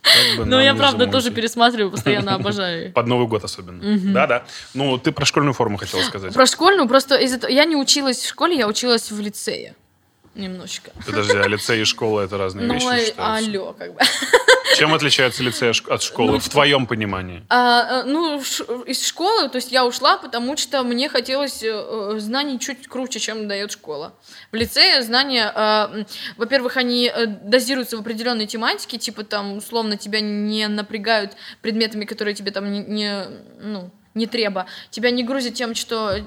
[0.38, 1.34] бы Ну, я правда тоже замутить?
[1.34, 2.90] пересматриваю, постоянно обожаю.
[2.92, 3.80] Под Новый год особенно.
[4.14, 4.44] Да-да.
[4.72, 6.32] Ну, ты про школьную форму хотела сказать.
[6.32, 9.74] Про школьную, просто из-за того, я не училась в школе, я училась в лицее.
[10.38, 10.92] Немножечко.
[11.04, 13.50] Подожди, а лицей и школа— это разные Ну, вещи считаются?
[13.50, 14.00] алло, как бы.
[14.76, 17.42] Чем отличается лицей от от школы, в твоем понимании?
[17.48, 18.40] А, э, ну,
[18.86, 23.18] из школы, то есть я ушла, потому что мне хотелось э, э, знаний чуть круче,
[23.18, 24.14] чем дает школа.
[24.52, 27.10] В лицее знания, м, во-первых, они
[27.42, 32.80] дозируются в определенной тематике, типа там, условно, тебя не напрягают предметами, которые тебе там не,
[32.80, 33.24] не,
[33.60, 34.66] ну, не треба.
[34.90, 36.18] Тебя не грузят тем, что,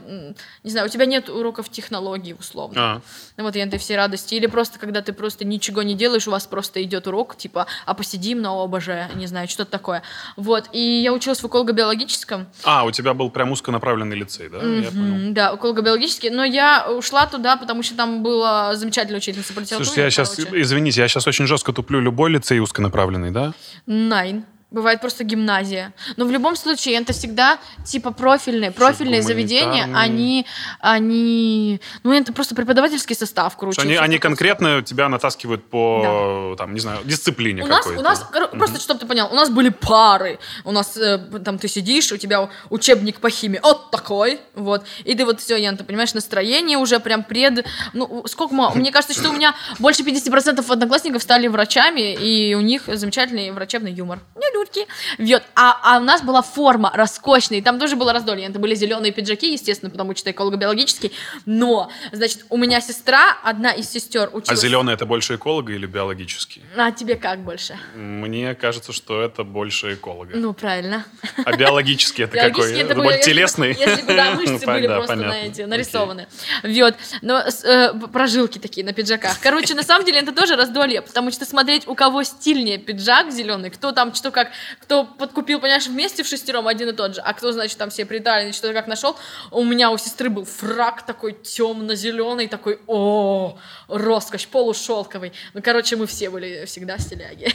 [0.64, 2.82] не знаю, у тебя нет уроков технологий, условно.
[2.82, 3.02] А,
[3.38, 4.36] Ну вот и этой всей радости.
[4.36, 7.94] Или просто, когда ты просто ничего не делаешь, у вас просто идет урок, типа, а
[7.94, 10.02] посидим на ОБЖ, не знаю, что-то такое.
[10.38, 12.48] Вот, и я училась в эколого-биологическом.
[12.64, 14.58] А, у тебя был прям узконаправленный лицей, да?
[14.58, 15.16] Я понял.
[15.16, 19.86] Мгм, да, эколого-биологический, но я ушла туда, потому что там была замечательная учительница по литературе.
[19.86, 20.62] Слушайте, я сейчас, короче.
[20.62, 23.54] извините, я сейчас очень жестко туплю любой лицей узконаправленный, да?
[23.86, 24.46] Найн.
[24.72, 25.94] Бывает просто гимназия.
[26.16, 28.72] Но в любом случае, это всегда типа профильные.
[28.72, 30.46] Профильные заведения, они,
[30.80, 31.82] они...
[32.04, 33.82] Ну, это просто преподавательский состав, короче.
[33.82, 38.48] Они, они конкретно тебя натаскивают по, там, не знаю, дисциплине У нас, у нас, коро-
[38.58, 40.40] просто чтобы ты понял, у нас были пары.
[40.64, 44.86] У нас э, там ты сидишь, у тебя учебник по химии, вот такой, вот.
[45.04, 47.66] И ты вот все, Ян, ты понимаешь, настроение уже прям пред...
[47.92, 52.62] Ну, сколько мо- Мне кажется, что у меня больше 50% одноклассников стали врачами, и у
[52.62, 54.20] них замечательный врачебный юмор.
[54.36, 54.88] Не тетюрки.
[55.18, 55.44] Вот.
[55.56, 58.48] А, а у нас была форма роскошная, и там тоже было раздолье.
[58.48, 61.12] Это были зеленые пиджаки, естественно, потому что эколого-биологический.
[61.46, 64.60] Но, значит, у меня сестра, одна из сестер А училась...
[64.60, 66.62] зеленый это больше эколога или биологический?
[66.76, 67.78] А тебе как больше?
[67.96, 70.36] Мне кажется, что это больше эколога.
[70.36, 71.06] Ну, правильно.
[71.46, 72.74] А биологический это какой?
[72.74, 73.70] Это бы- телесный?
[73.70, 76.28] Если бы, да, мышцы были просто на эти, нарисованы.
[76.64, 76.96] Вот.
[77.22, 79.40] Но э, прожилки такие на пиджаках.
[79.42, 83.70] Короче, на самом деле это тоже раздолье, потому что смотреть, у кого стильнее пиджак зеленый,
[83.70, 87.34] кто там что как, кто подкупил, понимаешь, вместе в шестером один и тот же, а
[87.34, 89.18] кто, значит, там все придали, что как нашел.
[89.52, 95.34] У меня у сестры был фрак такой темно-зеленый, такой, о, роскошь, полушелковый.
[95.54, 97.54] Ну, короче, мы все были всегда стиляги.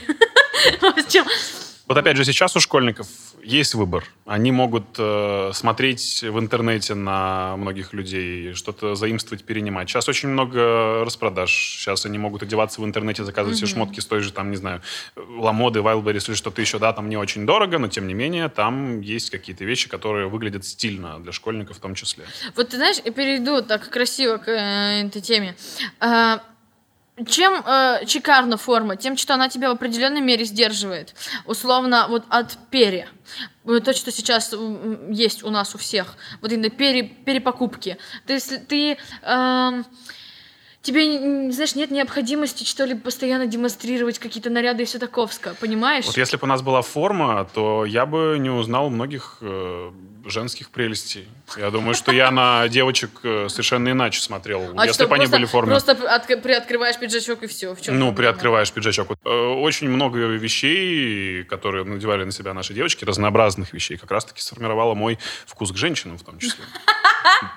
[0.81, 1.25] В общем,
[1.89, 3.07] Вот опять же, сейчас у школьников
[3.45, 4.05] есть выбор.
[4.25, 9.89] Они могут э, смотреть в интернете на многих людей, что-то заимствовать, перенимать.
[9.89, 11.51] Сейчас очень много распродаж.
[11.53, 14.83] Сейчас они могут одеваться в интернете, заказывать себе шмотки с той же, там, не знаю,
[15.15, 16.81] Ламоды, Wildberries или что-то еще.
[16.81, 20.65] Да, там не очень дорого, но тем не менее там есть какие-то вещи, которые выглядят
[20.65, 22.25] стильно для школьников в том числе.
[22.57, 25.55] Вот ты знаешь, я перейду так красиво к э, этой теме.
[26.01, 26.43] А,
[27.25, 28.97] чем э, шикарна форма?
[28.97, 31.15] Тем, что она тебя в определенной мере сдерживает.
[31.47, 33.09] Условно, вот от перья.
[33.65, 34.55] Э, То, что сейчас
[35.11, 36.17] есть у нас у всех.
[36.43, 37.97] Вот именно пере, перепокупки.
[38.27, 38.99] То есть ты...
[39.23, 39.87] эм,
[40.83, 46.05] Тебе, знаешь, нет необходимости, что ли, постоянно демонстрировать какие-то наряды и все таковское, понимаешь?
[46.07, 49.91] Вот если бы у нас была форма, то я бы не узнал многих э,
[50.31, 51.29] женских прелестей.
[51.57, 55.45] Я думаю, что я на девочек э, совершенно иначе смотрел, А если бы они были
[55.45, 55.71] в форме.
[55.73, 57.75] Просто отк- приоткрываешь пиджачок и все.
[57.75, 59.09] В чем Ну, приоткрываешь пиджачок.
[59.25, 64.95] Э, Очень много вещей, которые надевали на себя наши девочки, разнообразных вещей, как раз-таки сформировало
[64.95, 66.65] мой вкус к женщинам в том числе.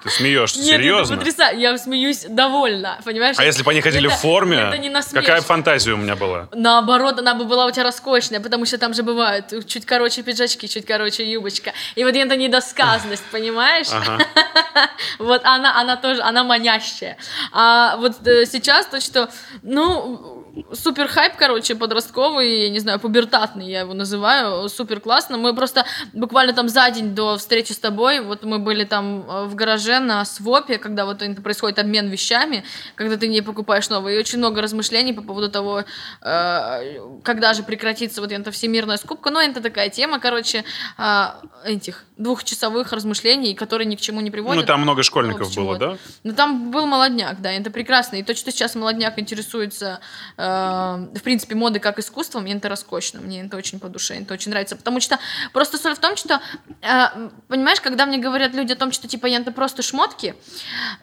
[0.04, 1.16] Ты смеешься, Нет, серьезно?
[1.22, 1.52] это.
[1.56, 3.36] Я смеюсь довольно, понимаешь?
[3.40, 5.22] А если бы они ходили Это- в форме, это не насмешка.
[5.22, 6.48] какая фантазия у меня была?
[6.54, 10.68] Наоборот, она бы была у тебя роскошная, потому что там же бывают чуть короче пиджачки,
[10.68, 11.74] чуть короче юбочка.
[11.96, 13.88] И вот это недосказанность, понимаешь?
[13.92, 14.20] Ага.
[15.20, 17.18] Вот она, она тоже, она манящая.
[17.52, 19.30] А вот э, сейчас то, что,
[19.64, 20.39] ну,
[20.74, 25.38] супер хайп, короче, подростковый, я не знаю, пубертатный я его называю, супер классно.
[25.38, 29.46] Мы просто буквально там за день до встречи с тобой, вот мы были там э,
[29.46, 32.64] в гараже на свопе, когда вот это происходит обмен вещами,
[32.96, 35.84] когда ты не покупаешь новые, и очень много размышлений по поводу того,
[36.22, 39.30] э, когда же прекратится вот эта всемирная скупка.
[39.30, 40.64] Ну, это такая тема, короче,
[40.98, 41.26] э,
[41.66, 44.62] этих двухчасовых размышлений, которые ни к чему не приводят.
[44.62, 45.98] Ну, там много школьников было, да?
[46.24, 48.18] Ну, там был молодняк, да, это прекрасно.
[48.18, 50.00] И то, что сейчас молодняк интересуется,
[50.40, 54.52] в принципе, модой как искусством, мне это роскошно, мне это очень по душе, это очень
[54.52, 54.78] нравится.
[54.78, 55.20] Потому что
[55.52, 56.40] просто соль в том, что,
[56.82, 60.36] э, понимаешь, когда мне говорят люди о том, что, типа, это просто шмотки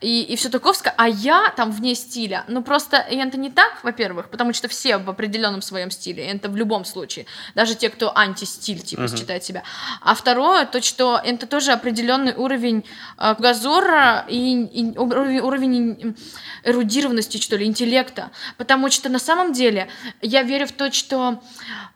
[0.01, 4.31] и, и все таковское, а я там вне стиля, ну, просто это не так, во-первых,
[4.31, 8.81] потому что все в определенном своем стиле, это в любом случае, даже те, кто антистиль,
[8.81, 9.65] типа, считает себя.
[10.01, 12.85] А второе, то, что это тоже определенный уровень
[13.19, 16.17] э, газора и, и уровень, уровень
[16.65, 18.31] эрудированности, что ли, интеллекта.
[18.57, 19.89] Потому что на самом деле
[20.23, 21.43] я верю в то, что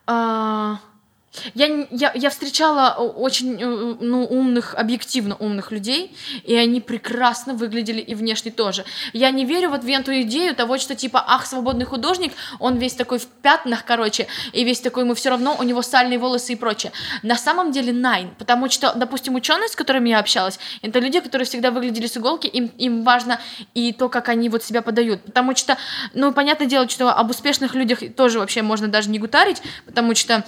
[0.06, 0.74] э,
[1.54, 6.14] я, я, я встречала о- очень э, ну, умных, объективно умных людей,
[6.44, 8.84] и они прекрасно выглядели и внешне тоже.
[9.12, 12.94] Я не верю вот в эту идею того, что типа, ах, свободный художник, он весь
[12.94, 16.56] такой в пятнах, короче, и весь такой, ему все равно, у него сальные волосы и
[16.56, 16.92] прочее.
[17.22, 21.46] На самом деле найн, потому что, допустим, ученые, с которыми я общалась, это люди, которые
[21.46, 23.40] всегда выглядели с иголки, им, им важно
[23.74, 25.78] и то, как они вот себя подают, потому что,
[26.12, 30.44] ну, понятное дело, что об успешных людях тоже вообще можно даже не гутарить, потому что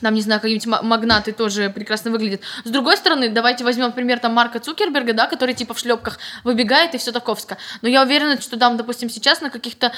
[0.00, 2.40] там, не знаю, какие-нибудь ма- магнаты тоже прекрасно выглядят.
[2.64, 6.94] С другой стороны, давайте возьмем, например, там Марка Цукерберга, да, который типа в шлепках выбегает
[6.94, 7.56] и все таковско.
[7.82, 9.92] Но я уверена, что там, допустим, сейчас на каких-то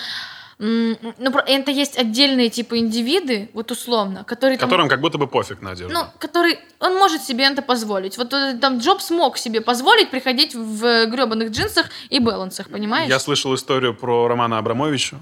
[0.59, 0.97] ну,
[1.47, 5.73] это есть отдельные типа индивиды, вот условно, которые там, Которым как будто бы пофиг на
[5.73, 5.93] одежду.
[5.93, 8.17] ну, который, он может себе это позволить.
[8.17, 13.09] Вот э, там Джобс мог себе позволить приходить в гребаных джинсах и балансах, понимаешь?
[13.09, 15.17] Я слышал историю про Романа Абрамовича,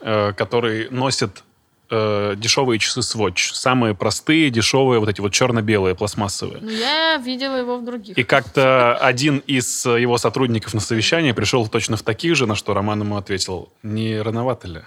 [0.00, 1.42] э, который носит
[1.90, 3.52] э, дешевые часы Swatch.
[3.52, 6.58] Самые простые, дешевые, вот эти вот черно-белые, пластмассовые.
[6.60, 8.16] Ну, я видела его в других.
[8.16, 12.54] И как-то один из э, его сотрудников на совещание пришел точно в таких же, на
[12.54, 14.80] что Роман ему ответил, не рановато ли?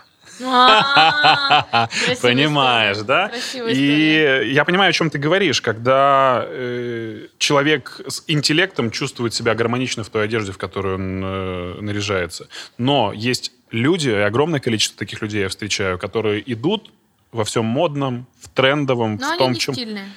[0.45, 1.89] А,
[2.21, 3.31] Понимаешь, да?
[3.55, 10.03] И я понимаю, о чем ты говоришь, когда э, человек с интеллектом чувствует себя гармонично
[10.03, 12.47] в той одежде, в которую он э, наряжается.
[12.77, 16.91] Но есть люди, и огромное количество таких людей я встречаю, которые идут
[17.31, 19.73] во всем модном, в трендовом, Но в том, чем...
[19.75, 20.09] стильные.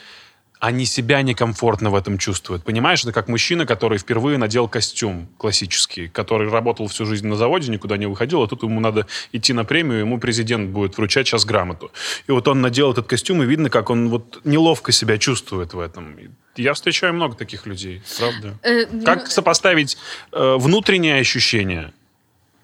[0.60, 2.64] они себя некомфортно в этом чувствуют.
[2.64, 7.70] Понимаешь, это как мужчина, который впервые надел костюм классический, который работал всю жизнь на заводе,
[7.70, 11.44] никуда не выходил, а тут ему надо идти на премию, ему президент будет вручать сейчас
[11.44, 11.90] грамоту.
[12.28, 15.80] И вот он надел этот костюм, и видно, как он вот неловко себя чувствует в
[15.80, 16.16] этом.
[16.56, 18.58] Я встречаю много таких людей, правда.
[18.62, 19.98] Э, Как ну, сопоставить
[20.32, 21.92] э, внутренние ощущения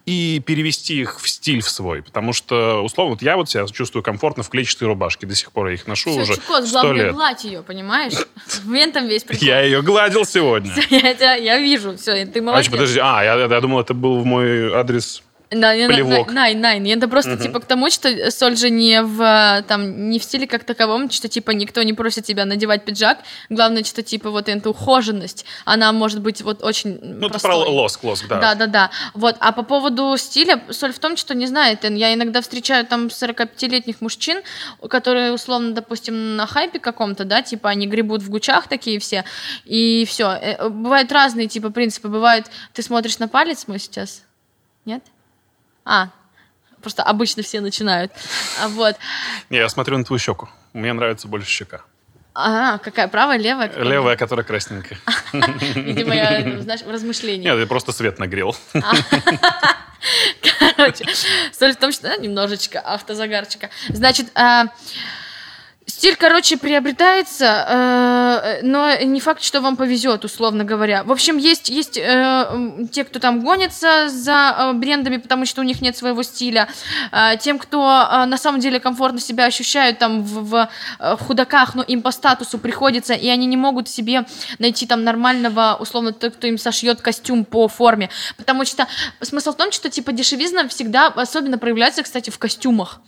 [0.08, 2.02] и перевести их в стиль в свой?
[2.02, 5.26] Потому что, условно, вот я вот себя чувствую комфортно в клетчатой рубашке.
[5.26, 7.14] До сих пор я их ношу всё, уже Чикос, сто главное, лет.
[7.14, 8.14] гладь ее, понимаешь?
[8.64, 9.46] В этом весь прикол.
[9.46, 10.72] Я ее гладил сегодня.
[10.90, 12.70] Я вижу, все, ты А, молодец.
[12.70, 15.22] подожди, а, я думал, это был в мой адрес.
[15.50, 16.30] Да, Плевок.
[16.30, 16.86] Найн, найн.
[16.86, 20.46] Это просто типа к тому, что соль же не в э, там не в стиле
[20.46, 23.20] как таковом, что типа никто не просит тебя надевать пиджак.
[23.48, 27.50] Главное, что типа вот эта ухоженность, она может быть вот очень Ну, простой.
[27.50, 28.40] про лоск, лоск, да.
[28.40, 28.90] Да, да, да.
[29.14, 29.36] Вот.
[29.40, 33.06] А по поводу стиля, соль в том, что не знаю, Тен, я иногда встречаю там
[33.06, 34.42] 45-летних мужчин,
[34.88, 39.24] которые, условно, допустим, на хайпе каком-то, да, типа они гребут в гучах такие все,
[39.64, 40.58] и все.
[40.68, 42.08] Бывают разные типа принципы.
[42.08, 44.22] Бывает, ты смотришь на палец мой сейчас?
[44.84, 45.02] Нет?
[45.88, 46.10] А,
[46.82, 48.12] просто обычно все начинают.
[48.60, 48.96] А, вот.
[49.48, 50.50] Не, я смотрю на твою щеку.
[50.74, 51.80] Мне нравится больше щека.
[52.34, 53.68] А, какая, правая, левая?
[53.68, 53.84] Какая?
[53.84, 54.98] Левая, которая красненькая.
[55.74, 57.44] Видимо, я, знаешь, в размышлении.
[57.44, 58.54] Нет, я просто свет нагрел.
[60.76, 61.06] Короче,
[61.52, 63.70] соль в том, что да, немножечко автозагарчика.
[63.88, 64.66] Значит, а,
[65.98, 71.02] стиль, короче, приобретается, э, но не факт, что вам повезет, условно говоря.
[71.02, 75.64] В общем, есть, есть э, те, кто там гонится за э, брендами, потому что у
[75.64, 76.68] них нет своего стиля.
[77.10, 80.68] А, тем, кто э, на самом деле комфортно себя ощущают там в, в,
[81.00, 84.24] э, в худаках, но им по статусу приходится, и они не могут себе
[84.60, 88.08] найти там нормального, условно, тот, кто им сошьет костюм по форме.
[88.36, 88.86] Потому что
[89.20, 93.00] смысл в том, что типа дешевизна всегда особенно проявляется, кстати, в костюмах.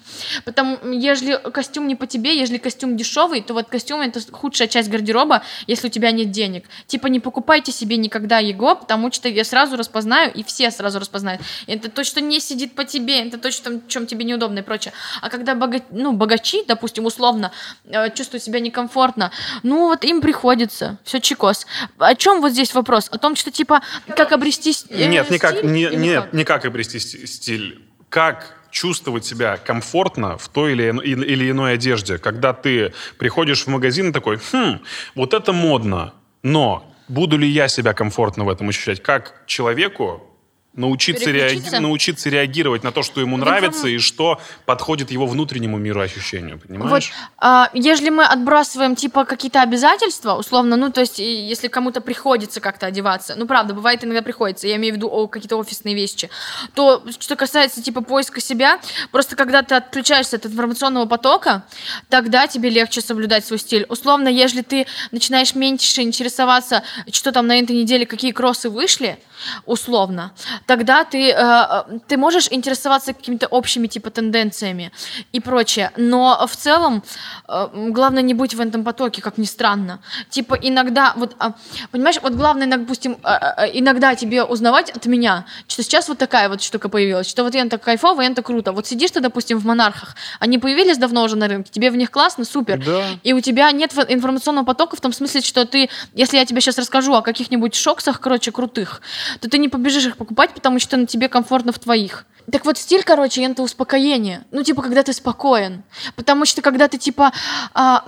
[0.45, 4.89] Потому, если костюм не по тебе, если костюм дешевый, то вот костюм это худшая часть
[4.91, 6.65] гардероба, если у тебя нет денег.
[6.87, 11.43] Типа не покупайте себе никогда его, потому что я сразу распознаю, и все сразу распознают.
[11.67, 14.63] Это то, что не сидит по тебе, это то, что, в чем тебе неудобно и
[14.63, 14.93] прочее.
[15.21, 17.53] А когда бога- ну, богачи, допустим, условно,
[17.85, 19.31] э, чувствуют себя некомфортно,
[19.63, 20.99] ну вот им приходится.
[21.05, 21.67] Все чекос.
[21.99, 23.09] О чем вот здесь вопрос?
[23.11, 23.83] О том, что типа,
[24.17, 26.33] как обрести э, Нет, никак, стиль не, или нет, как?
[26.33, 27.85] не как обрести ст- стиль.
[28.09, 34.11] Как чувствовать себя комфортно в той или, или иной одежде, когда ты приходишь в магазин
[34.11, 34.81] и такой, хм,
[35.15, 39.03] вот это модно, но буду ли я себя комфортно в этом ощущать?
[39.03, 40.30] Как человеку
[40.75, 46.01] научиться, реаги- научиться реагировать на то, что ему нравится и что подходит его внутреннему миру
[46.01, 47.13] ощущению, Вот, понимаешь?
[47.39, 52.87] а, если мы отбрасываем, типа, какие-то обязательства, условно, ну, то есть, если кому-то приходится как-то
[52.87, 56.31] одеваться, ну, правда, бывает иногда приходится, я имею в виду о, какие-то офисные вещи,
[56.75, 58.79] то, что касается, типа, поиска себя,
[59.11, 61.65] просто когда ты отключаешься от информационного потока,
[62.09, 63.87] тогда тебе легче соблюдать свой стиль.
[63.89, 69.19] Условно, если ты начинаешь меньше интересоваться, что там на этой неделе, какие кроссы вышли,
[69.67, 70.33] условно,
[70.67, 74.93] тогда ты, э, э, ты можешь интересоваться какими-то общими типа тенденциями
[75.33, 75.91] и прочее.
[75.97, 77.03] Но в целом
[77.49, 80.01] э, главное не быть в этом потоке, как ни странно.
[80.29, 81.55] Типа иногда, вот, а,
[81.91, 86.49] понимаешь, вот главное, допустим, э, э, иногда тебе узнавать от меня, что сейчас вот такая
[86.49, 88.73] вот штука появилась, что вот это кайфово, это круто.
[88.73, 92.11] Вот сидишь ты, допустим, в монархах, они появились давно уже на рынке, тебе в них
[92.11, 92.83] классно, супер.
[92.85, 93.05] Да.
[93.23, 96.79] И у тебя нет информационного потока в том смысле, что ты, если я тебе сейчас
[96.79, 99.03] расскажу о каких-нибудь шоксах, короче, крутых,
[99.41, 102.27] то ты не побежишь их покупать, потому что на тебе комфортно в твоих.
[102.51, 104.45] Так вот, стиль, короче, это успокоение.
[104.51, 105.83] Ну, типа, когда ты спокоен.
[106.17, 107.33] Потому что, когда ты, типа,
[107.75, 108.05] а,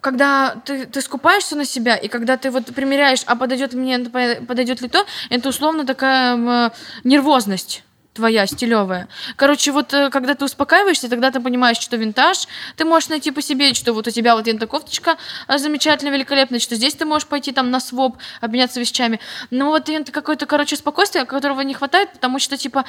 [0.00, 4.80] когда ты, ты скупаешься на себя, и когда ты вот примеряешь, а подойдет мне, подойдет
[4.80, 6.70] ли то, это условно такая э,
[7.04, 7.82] нервозность
[8.20, 9.08] твоя стилевая.
[9.36, 13.40] Короче, вот э, когда ты успокаиваешься, тогда ты понимаешь, что винтаж, ты можешь найти по
[13.40, 17.26] себе, что вот у тебя вот эта кофточка а, замечательная, великолепная, что здесь ты можешь
[17.26, 19.20] пойти там на своп, обменяться вещами.
[19.50, 22.84] Но вот это какое-то, короче, спокойствие, которого не хватает, потому что, типа,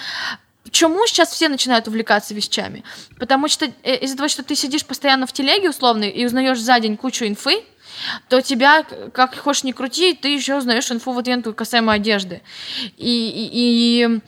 [0.64, 2.84] Почему сейчас все начинают увлекаться вещами?
[3.18, 6.80] Потому что э, из-за того, что ты сидишь постоянно в телеге условно и узнаешь за
[6.80, 7.64] день кучу инфы,
[8.30, 12.42] то тебя, как хочешь не крути, ты еще узнаешь инфу вот эту касаемо одежды.
[12.98, 13.50] И, и-
[14.06, 14.20] и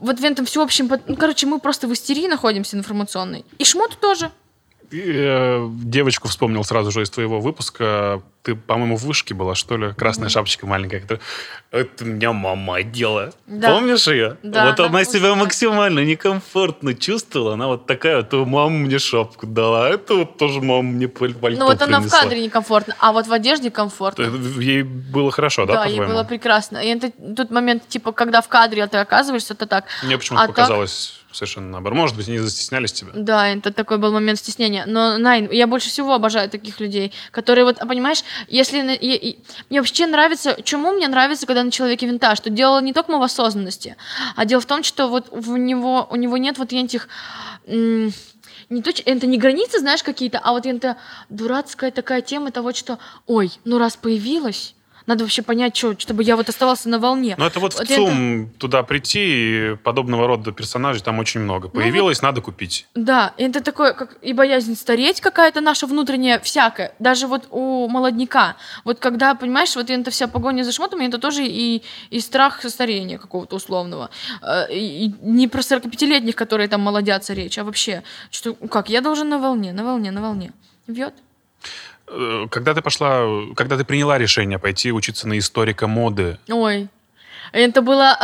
[0.00, 0.90] в этом всеобщем...
[1.06, 3.44] Ну, короче, мы просто в истерии находимся информационной.
[3.58, 4.30] И шмот тоже.
[4.92, 8.22] Э, девочку вспомнил сразу же из твоего выпуска.
[8.42, 9.92] Ты, по-моему, в вышке была, что ли?
[9.92, 11.00] Красная шапочка маленькая.
[11.00, 11.20] которая,
[11.70, 13.32] Это меня мама одела.
[13.46, 13.74] Да.
[13.74, 14.38] Помнишь ее?
[14.42, 15.44] Да, вот да, она себя помню.
[15.44, 17.52] максимально некомфортно чувствовала.
[17.54, 21.34] Она вот такая, то мама мне шапку дала, а это вот тоже мама мне паль-
[21.34, 22.20] пальто Ну вот она в принесла».
[22.22, 24.22] кадре некомфортно, а вот в одежде комфортно.
[24.22, 26.78] Это Ей было хорошо, да, Да, ей было прекрасно.
[26.78, 29.84] И это тот момент, типа, когда в кадре ты оказываешься, это так.
[30.02, 31.98] Мне почему-то А так- показалось, совершенно наоборот.
[31.98, 33.10] Может быть, они застеснялись тебя.
[33.14, 34.84] Да, это такой был момент стеснения.
[34.86, 38.94] Но, Найн, я больше всего обожаю таких людей, которые вот, а понимаешь, если...
[38.94, 39.38] и- и-
[39.68, 40.56] мне вообще нравится...
[40.62, 42.38] Чему мне нравится, когда на человеке винтаж?
[42.38, 43.96] Что дело не только в осознанности,
[44.36, 47.08] а дело в том, что вот в него, у него нет вот этих...
[47.66, 48.12] м,
[48.68, 50.96] не то, это не границы, знаешь, какие-то, а вот это
[51.28, 54.74] дурацкая такая тема того, что, ой, ну раз появилась,
[55.10, 57.34] надо вообще понять, что, чтобы я вот оставался на волне.
[57.36, 61.40] Но это вот, в Вот это- ЦУМ туда прийти, и подобного рода персонажей там очень
[61.40, 61.68] много.
[61.72, 62.86] Ну Появилось, надо купить.
[62.94, 66.92] Да, и это такое, как и боязнь стареть какая-то наша внутренняя, всякая.
[67.00, 68.54] Даже вот у молодняка.
[68.84, 73.18] Вот когда, понимаешь, вот эта вся погоня за шмотами, это тоже и, и страх старения
[73.18, 74.10] какого-то условного.
[74.42, 79.28] Э, и не про 45-летних, которые там молодятся речь, а вообще, что, как, я должен
[79.28, 80.52] на волне, на волне, на волне.
[80.86, 81.14] Вьет?
[82.10, 86.88] Э, Когда ты пошла, когда ты приняла решение пойти учиться на историка моды, Ой.
[87.52, 88.16] Это было,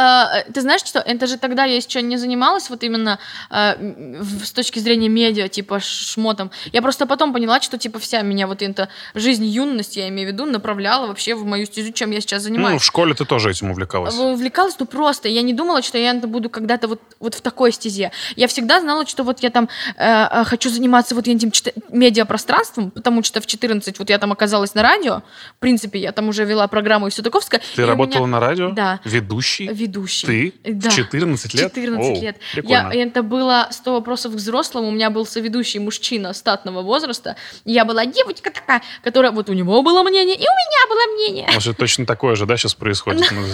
[0.47, 3.19] э, ты знаешь что, это же тогда я еще не занималась вот именно
[3.51, 3.75] э,
[4.21, 6.51] в- с точки зрения медиа, типа шмотом.
[6.73, 10.33] Я просто потом поняла, что типа вся меня вот эта жизнь, юность, я имею в
[10.33, 12.83] виду, направляла вообще в мою стезю, чем я сейчас ну, занимаюсь.
[12.83, 14.15] в школе ты тоже этим увлекалась.
[14.17, 15.29] Увлекалась, ну просто.
[15.29, 18.13] Я не думала, что я это буду когда-то вот, вот в такой стезе.
[18.37, 21.51] Я всегда знала, что вот я там э, э, хочу заниматься вот этим
[21.91, 25.23] медиапространством, потому что в 14 вот я там оказалась на радио.
[25.57, 27.61] В принципе, я там уже вела программу из Сутаковска.
[27.75, 28.71] Ты и у работала меня- на радио?
[28.71, 29.01] Да.
[29.21, 29.69] Ведущий?
[29.69, 30.27] Ведущий.
[30.63, 30.73] Ты?
[30.73, 30.91] Да.
[30.91, 31.75] В 14 лет?
[31.75, 32.37] 14 Оу, лет.
[32.53, 32.93] Прикольно.
[32.93, 34.89] Я, это было 100 вопросов к взрослому.
[34.89, 37.37] У меня был соведущий мужчина статного возраста.
[37.65, 39.33] Я была девочка такая, которая...
[39.33, 41.49] Вот у него было мнение, и у меня было мнение.
[41.53, 43.31] Может, точно такое же, да, сейчас происходит?
[43.33, 43.47] Мы,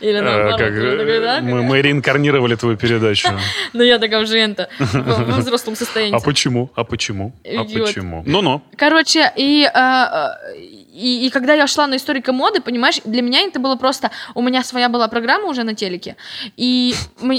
[0.00, 1.42] Или наоборот.
[1.42, 3.28] мы, реинкарнировали твою передачу.
[3.72, 6.16] Но я такая уже это, в- взрослом состоянии.
[6.16, 6.70] А почему?
[6.74, 7.32] А почему?
[7.44, 8.22] А почему?
[8.26, 8.62] Ну-ну.
[8.76, 10.58] Короче, и, э, э,
[10.98, 14.10] и, и когда я шла на историка моды, понимаешь, для меня это было просто...
[14.34, 16.16] У меня своя была программа уже на телеке,
[16.56, 16.94] и.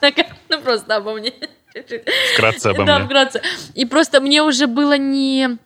[0.48, 1.32] Ну, просто обо мне.
[2.34, 3.06] Вкратце обо Да, мне.
[3.06, 3.42] вкратце.
[3.74, 5.58] И просто мне уже было не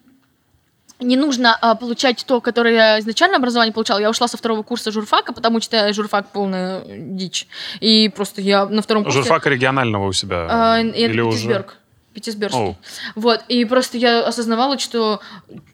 [1.00, 4.00] не нужно а, получать то, которое я изначально образование получала.
[4.00, 7.46] Я ушла со второго курса журфака, потому что журфак полная дичь.
[7.80, 9.20] И просто я на втором курсе...
[9.20, 10.46] Журфака регионального у себя?
[10.50, 11.38] А, Или уже?
[11.38, 11.76] Питтсберг.
[12.12, 12.60] Питтсбергский.
[12.60, 12.76] Оу.
[13.14, 15.20] Вот, и просто я осознавала, что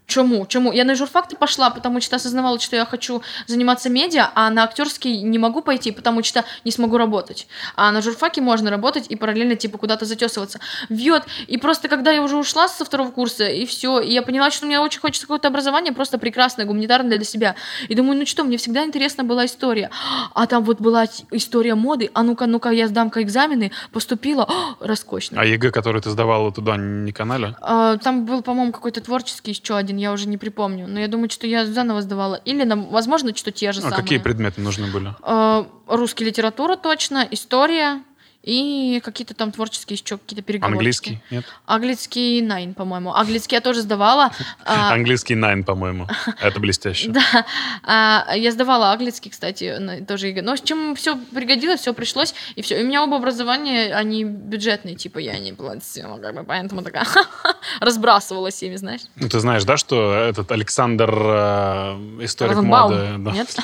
[0.06, 0.72] чему, чему.
[0.72, 5.22] Я на журфак пошла, потому что осознавала, что я хочу заниматься медиа, а на актерский
[5.22, 7.46] не могу пойти, потому что не смогу работать.
[7.74, 10.60] А на журфаке можно работать и параллельно типа куда-то затесываться.
[10.88, 11.24] Вьет.
[11.46, 14.66] И просто когда я уже ушла со второго курса, и все, и я поняла, что
[14.66, 17.56] мне очень хочется какое-то образование, просто прекрасное, гуманитарное для себя.
[17.88, 19.90] И думаю, ну что, мне всегда интересна была история.
[20.34, 22.10] А там вот была история моды.
[22.14, 24.44] А ну-ка, ну-ка, я сдам-ка экзамены, поступила.
[24.48, 25.40] О, роскошно.
[25.40, 27.56] А ЕГЭ, который ты сдавала туда, не канал?
[27.60, 30.86] А, Там был, по-моему, какой-то творческий еще один, я уже не припомню.
[30.88, 32.40] Но я думаю, что я заново сдавала.
[32.44, 33.96] Или, нам- возможно, что те же А самые.
[34.02, 35.14] какие предметы нужны были?
[35.22, 38.02] А, Русский литература точно, история
[38.46, 40.76] и какие-то там творческие еще какие-то переговоры.
[40.76, 41.20] Английский?
[41.30, 41.44] Нет?
[41.66, 43.12] Английский nein, по-моему.
[43.12, 44.30] Английский я тоже сдавала.
[44.64, 46.08] А, Английский nein, по-моему.
[46.40, 47.12] Это блестяще.
[47.16, 47.46] Да,
[47.82, 50.42] А, я сдавала английский, кстати, тоже ЕГЭ.
[50.42, 52.78] Но с чем все пригодилось, все пришлось, и все.
[52.80, 57.06] И у меня оба образования, они бюджетные, типа я не платила, как бы, поэтому такая
[57.80, 59.00] разбрасывалась ими, знаешь.
[59.16, 63.16] Ну, ты знаешь, да, что этот Александр, э, историк моды...
[63.18, 63.56] нет?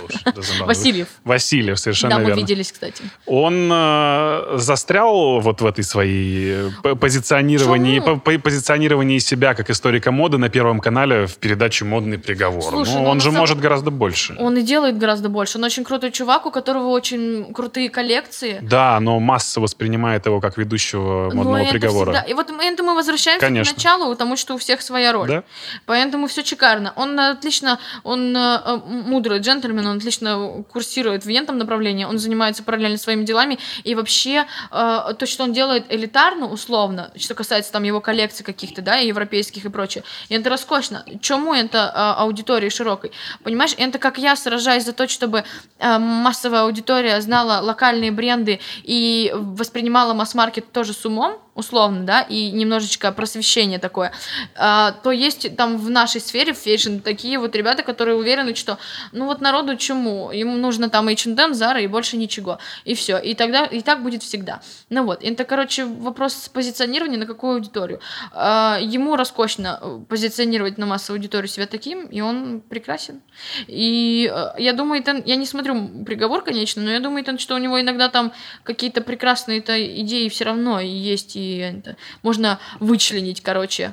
[0.61, 1.09] Васильев.
[1.25, 2.41] Васильев, совершенно да, мы верно.
[2.41, 3.05] виделись, кстати.
[3.27, 10.11] Он э, застрял вот в этой своей э, позиционировании, по- по- позиционировании себя как историка
[10.13, 12.63] моды на Первом канале в передаче «Модный приговор».
[12.63, 14.35] Слушай, ну, ну, он же самом- может гораздо больше.
[14.39, 15.59] Он и делает гораздо больше.
[15.59, 18.59] Он очень крутой чувак, у которого очень крутые коллекции.
[18.63, 22.13] Да, но масса воспринимает его как ведущего Но «Модного это приговора».
[22.13, 23.75] всегда- И вот это мы возвращаемся Конечно.
[23.75, 25.29] к началу, потому что у всех своя роль.
[25.29, 25.43] Да?
[25.87, 26.93] Поэтому все шикарно.
[26.97, 32.63] Он отлично, он э, э, мудрый джентльмен, он отлично курсирует в ентом направлении, он занимается
[32.63, 33.59] параллельно своими делами.
[33.85, 38.83] И вообще э, то, что он делает элитарно, условно, что касается там его коллекций каких-то,
[38.83, 41.05] да, европейских и прочее, и это роскошно.
[41.21, 43.13] Чему это э, аудитории широкой?
[43.43, 45.45] Понимаешь, это как я сражаюсь за то, чтобы
[45.79, 52.51] э, массовая аудитория знала локальные бренды и воспринимала масс-маркет тоже с умом, условно, да, и
[52.51, 54.13] немножечко просвещение такое,
[54.55, 58.79] а, то есть там в нашей сфере, fashion, такие вот ребята, которые уверены, что,
[59.13, 63.35] ну вот народу чему, ему нужно там H&M, Zara и больше ничего, и все, и
[63.35, 64.63] тогда, и так будет всегда.
[64.89, 68.01] Ну вот, это, короче, вопрос позиционирования на какую аудиторию.
[68.33, 73.21] А, ему роскошно э, позиционировать на массовую аудиторию себя таким, и он прекрасен.
[73.67, 77.55] И э, я думаю, это, я не смотрю приговор, конечно, но я думаю, это, что
[77.55, 83.93] у него иногда там какие-то прекрасные-то идеи все равно есть, и это, можно вычленить, короче,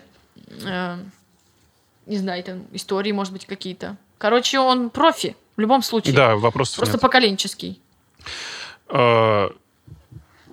[0.65, 0.97] э,
[2.05, 3.97] не знаю, там истории, может быть, какие-то.
[4.17, 6.13] Короче, он профи в любом случае.
[6.15, 7.01] Да, вопросов Просто нет.
[7.01, 7.79] поколенческий.
[8.89, 9.49] Э,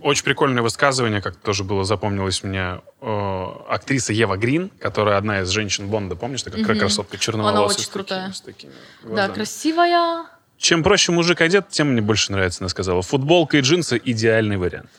[0.02, 5.48] Очень прикольное высказывание, как тоже было запомнилось мне, э, актриса Ева Грин, которая одна из
[5.48, 6.78] женщин Бонда, помнишь, такая Мгм.
[6.78, 7.56] красотка черноволосая.
[7.56, 8.32] Она очень с такими- крутая.
[8.32, 10.26] с такими Да, красивая.
[10.58, 13.02] Чем проще мужик одет, тем мне больше нравится, она сказала.
[13.02, 14.90] Футболка и джинсы– идеальный вариант.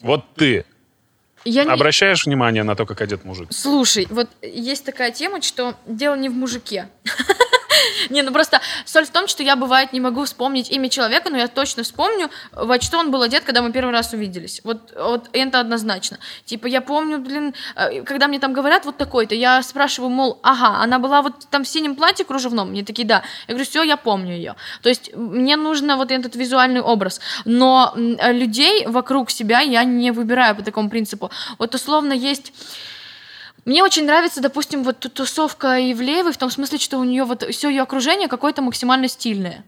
[0.00, 0.66] Вот ты
[1.48, 1.70] Я не...
[1.70, 3.48] обращаешь внимание на то, как одет мужик?
[3.50, 6.88] Слушай, вот есть такая тема, что дело не в мужике.
[8.10, 11.36] Не, ну просто соль в том, что я, бывает, не могу вспомнить имя человека, но
[11.36, 14.60] я точно вспомню, во что он был одет, когда мы первый раз увиделись.
[14.64, 16.18] Вот, вот это однозначно.
[16.44, 20.82] Типа, я помню, блин, э, когда мне там говорят вот такой-то, я спрашиваю, мол, ага,
[20.82, 22.70] она была вот там в синем платье кружевном?
[22.70, 23.22] Мне такие, да.
[23.46, 24.56] Я говорю, все, я помню ее.
[24.82, 27.20] То есть мне нужно вот этот визуальный образ.
[27.44, 31.30] Но людей вокруг себя я не выбираю по такому принципу.
[31.58, 32.52] Вот условно есть
[33.68, 37.42] мне очень нравится, допустим, вот ту- тусовка Ивлеевой, в том смысле, что у нее вот
[37.50, 39.64] все ее окружение какое-то максимально стильное.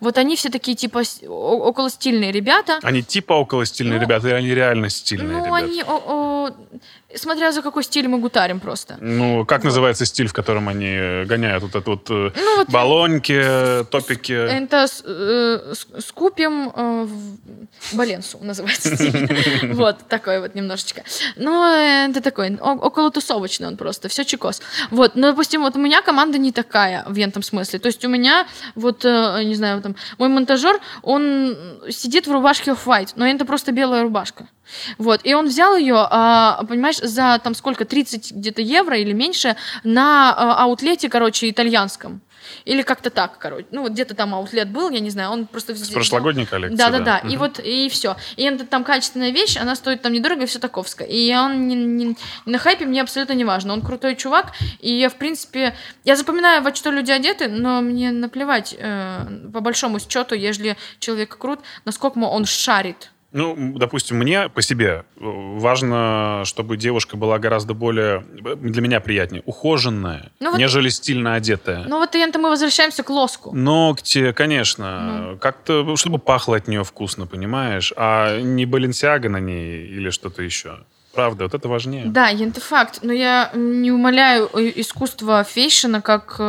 [0.00, 2.78] Вот они все такие типа около стильные ребята.
[2.82, 5.56] Они типа около стильные Ну, ребята, или они реально стильные ну, ребята?
[5.64, 6.50] они, о- о,
[7.16, 8.96] смотря за какой стиль мы гутарим просто.
[9.00, 12.68] Ну, как называется стиль, в котором они э, гоняют вот это вот, э, Ну, вот
[12.68, 14.32] баллонки, э, топики?
[14.32, 19.74] Это э, скупим э, в Баленсу называется стиль.
[19.74, 21.02] Вот, такой вот немножечко.
[21.36, 24.60] Ну, э, это такой, около тусовочный он просто, все чекос.
[24.90, 27.78] Вот, ну, допустим, вот у меня команда не такая в этом смысле.
[27.78, 31.56] То есть у меня, вот, не знаю, там, мой монтажер, он
[31.90, 34.46] сидит в рубашке off-white, но это просто белая рубашка.
[34.98, 39.56] Вот, и он взял ее, а, понимаешь, за там сколько, 30 где-то евро или меньше
[39.82, 42.20] на а, аутлете, короче, итальянском.
[42.64, 43.66] Или как-то так, короче.
[43.70, 45.74] Ну, вот где-то там аутлет был, я не знаю, он просто...
[45.74, 47.20] С прошлогодней коллекции, Да, да, да.
[47.22, 47.28] да.
[47.28, 48.16] И вот, и все.
[48.36, 51.06] И это там качественная вещь, она стоит там недорого, и все таковская.
[51.06, 53.72] И он не, не- на хайпе мне абсолютно не важно.
[53.72, 55.74] Он крутой чувак, и я, в принципе...
[56.04, 61.36] Я запоминаю, во что люди одеты, но мне наплевать, э, по большому счету, если человек
[61.36, 63.10] крут, насколько он шарит.
[63.34, 69.00] Ну, допустим, мне по себе э, важно, чтобы девушка была гораздо более, э, для меня
[69.00, 71.84] приятнее, ухоженная, Ну вот- нежели стильно одетая.
[71.88, 73.50] Ну вот это мы возвращаемся к лоску.
[73.52, 75.38] Ногти, конечно, Ну.
[75.38, 80.78] как-то, чтобы пахло от нее вкусно, понимаешь, а не баленсиага на ней или что-то еще.
[81.12, 82.04] Правда, вот это важнее.
[82.06, 83.00] Да, это факт.
[83.02, 86.40] Но я не умоляю э, искусство фейшена как...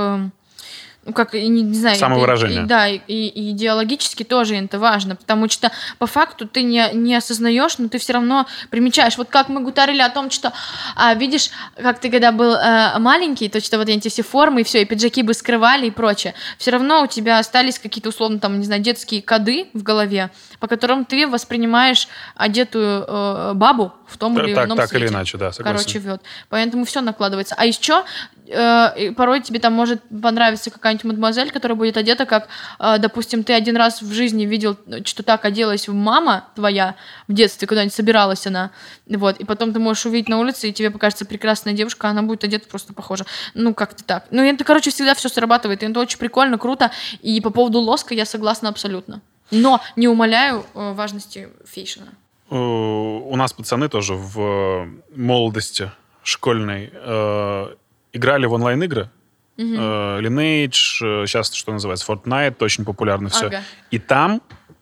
[1.06, 1.95] э, ну, как, не, не знаю...
[1.97, 2.62] Самовыражение.
[2.62, 6.89] и- и- да, и, и идеологически тоже это важно, потому что по факту ты не,
[6.93, 9.18] не осознаешь, но ты все равно примечаешь.
[9.18, 10.51] Вот как мы гутарили о том, что,
[10.95, 14.64] а, видишь, как ты когда был э, маленький, то что вот эти все формы и
[14.64, 18.60] все, и пиджаки бы скрывали и прочее, все равно у тебя остались какие-то условно там,
[18.60, 24.39] не знаю, детские коды в голове, по которым ты воспринимаешь одетую э, бабу в том
[24.39, 25.14] или так, ином так или свете.
[25.14, 25.78] иначе, да, согласен.
[25.78, 26.22] Короче, вет.
[26.49, 27.56] Поэтому все накладывается.
[27.58, 28.03] А еще
[28.48, 32.48] э, порой тебе там может понравиться какая-нибудь мадемуазель, которая будет одета как,
[32.80, 36.96] э, допустим, ты один раз в жизни видел, что так оделась мама твоя
[37.28, 38.72] в детстве, куда-нибудь собиралась она,
[39.08, 42.43] вот, и потом ты можешь увидеть на улице, и тебе покажется прекрасная девушка, она будет
[42.43, 43.26] одета просто похожа.
[43.54, 44.26] Ну, как-то так.
[44.32, 46.91] Ну, это, короче, всегда все срабатывает, и это очень прикольно, круто,
[47.22, 49.22] и по поводу лоска я согласна абсолютно.
[49.52, 52.08] Но не умоляю э, важности фейшена.
[52.50, 55.91] Э, У нас пацаны тоже в молодости
[56.24, 57.76] школьной э,
[58.16, 59.09] играли в онлайн-игры.
[59.57, 59.76] Мгм.
[59.78, 63.47] Э, Lineage, э, сейчас что называется, Fortnite, очень популярно все.
[63.47, 63.63] Ага.
[63.91, 64.41] И там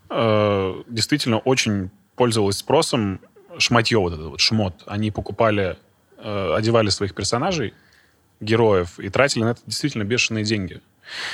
[0.09, 3.19] э, действительно очень пользовалось спросом
[3.57, 4.83] шматье, вот это вот, шмот.
[4.87, 5.77] Они покупали,
[6.17, 7.73] э, одевали своих персонажей,
[8.39, 10.81] героев, и тратили на это действительно бешеные деньги.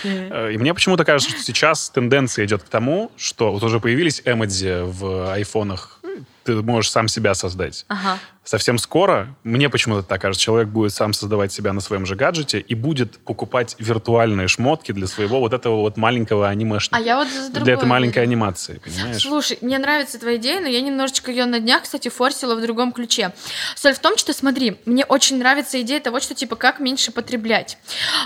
[0.03, 4.21] Э, И мне почему-то кажется, что сейчас тенденция идет к тому, что вот уже появились
[4.25, 6.01] эмодзи в айфонах,
[6.43, 7.85] ты можешь сам себя создать.
[7.87, 8.17] Ага.
[8.49, 12.59] Совсем скоро, мне почему-то так кажется, человек будет сам создавать себя на своем же гаджете
[12.59, 16.97] и будет покупать виртуальные шмотки для своего вот этого вот маленького анимешника.
[16.97, 19.21] А я вот за для этой маленькой анимации, понимаешь?
[19.21, 22.91] Слушай, мне нравится твоя идея, но я немножечко ее на днях, кстати, форсила в другом
[22.91, 23.33] ключе.
[23.75, 27.77] Соль в том, что, смотри, мне очень нравится идея того, что, типа, как меньше потреблять.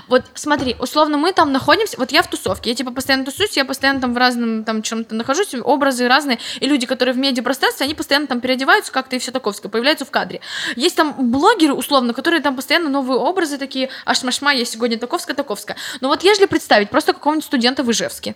[0.08, 3.66] Вот, смотри, условно, мы там находимся, вот я в тусовке, я, типа, постоянно тусуюсь, я
[3.66, 7.94] постоянно там в разном, там, чем-то нахожусь, образы разные, и люди, которые в медиапространстве, они
[7.94, 10.40] постоянно там переодеваются как-то и все таковское, появляются в кадре.
[10.78, 15.36] Есть там блогеры, условно, которые там постоянно новые образы такие, аж машма, есть сегодня таковская,
[15.36, 15.76] таковская.
[16.00, 18.36] Но вот если представить просто какого-нибудь студента в Ижевске,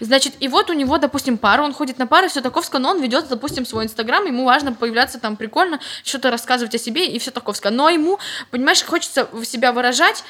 [0.00, 3.00] значит, и вот у него, допустим, пара, он ходит на пары, все таковское, но он
[3.00, 7.30] ведет, допустим, свой инстаграм, ему важно появляться там прикольно, что-то рассказывать о себе и все
[7.30, 7.70] таковское.
[7.70, 8.18] Но ему,
[8.50, 10.24] понимаешь, хочется себя выражать,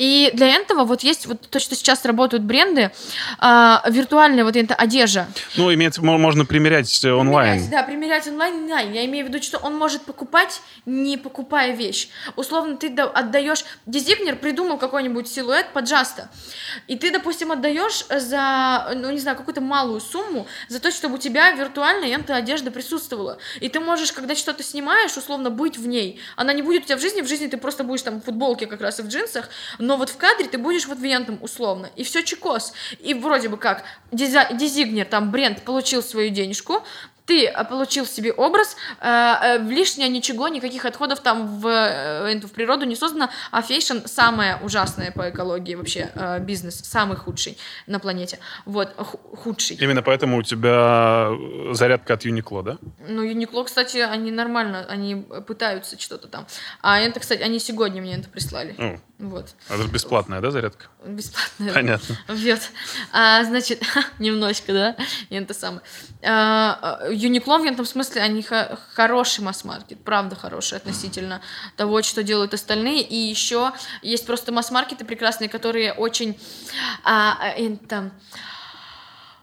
[0.00, 2.90] И для этого вот есть вот то, что сейчас работают бренды,
[3.38, 5.28] а, виртуальная вот эта одежда.
[5.56, 7.58] Ну, имеется, мо- можно примерять э, онлайн.
[7.58, 11.74] Примерять, да, примерять онлайн, да, я имею в виду, что он может покупать, не покупая
[11.76, 12.08] вещь.
[12.34, 16.30] Условно, ты да- отдаешь, дизайнер придумал какой-нибудь силуэт под джаста,
[16.86, 21.18] и ты, допустим, отдаешь за, ну, не знаю, какую-то малую сумму за то, чтобы у
[21.18, 23.36] тебя виртуально эта одежда присутствовала.
[23.60, 26.20] И ты можешь, когда что-то снимаешь, условно, быть в ней.
[26.36, 28.66] Она не будет у тебя в жизни, в жизни ты просто будешь там в футболке
[28.66, 31.90] как раз и в джинсах, но вот в кадре ты будешь вот в этом условно.
[31.96, 32.72] И все чикос.
[33.00, 36.82] И вроде бы как диза- дизайнер, там, бренд получил свою денежку,
[37.26, 42.48] ты э, получил себе образ, э, э, лишнее ничего, никаких отходов там в, э, в
[42.52, 47.56] природу не создано, а fashion самое ужасное по экологии вообще э, бизнес, самый худший
[47.86, 48.38] на планете.
[48.64, 49.76] Вот, ху- худший.
[49.76, 52.78] Именно поэтому у тебя э, зарядка от Uniqlo, да?
[53.08, 56.46] Ну, Юникло, кстати, они нормально, они пытаются что-то там.
[56.82, 58.74] А это, кстати, они сегодня мне это прислали.
[58.78, 59.50] Ну, Вот.
[59.68, 60.86] это же бесплатная, да, зарядка?
[61.04, 61.72] Бесплатно.
[61.72, 62.16] Понятно.
[62.28, 62.60] Вот.
[63.12, 63.82] А, значит,
[64.18, 64.96] немножко, да,
[65.30, 65.82] это самое.
[67.20, 71.40] Юникло в этом смысле, они хо- хороший масс-маркет, правда хороший относительно
[71.76, 73.02] того, что делают остальные.
[73.02, 76.38] И еще есть просто масс-маркеты прекрасные, которые очень
[77.04, 78.10] а, а, это,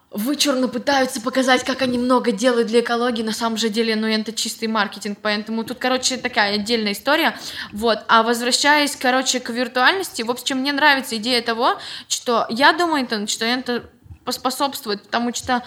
[0.09, 4.31] вычурно пытаются показать, как они много делают для экологии, на самом же деле, ну, это
[4.31, 7.37] чистый маркетинг, поэтому тут, короче, такая отдельная история,
[7.71, 13.07] вот, а возвращаясь, короче, к виртуальности, в общем, мне нравится идея того, что я думаю,
[13.27, 13.89] что это
[14.23, 15.63] поспособствует, потому что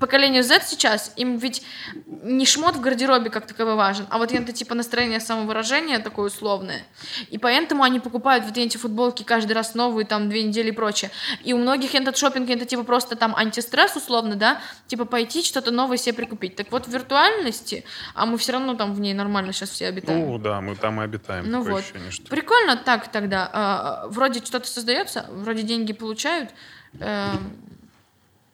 [0.00, 1.62] поколению Z сейчас, им ведь
[2.06, 6.82] не шмот в гардеробе как таковой важен, а вот это типа настроение самовыражения такое условное.
[7.28, 11.10] И поэтому они покупают вот эти футболки каждый раз новые, там, две недели и прочее.
[11.44, 15.70] И у многих этот шопинг это типа просто там антистресс условно, да, типа пойти что-то
[15.70, 16.56] новое себе прикупить.
[16.56, 17.84] Так вот в виртуальности,
[18.14, 20.20] а мы все равно там в ней нормально сейчас все обитаем.
[20.26, 21.50] Ну, да, мы там и обитаем.
[21.50, 21.80] Ну вот.
[21.80, 23.48] ощущение, что- Прикольно так тогда.
[23.52, 26.50] А, вроде что-то создается, вроде деньги получают.
[26.98, 27.56] эм,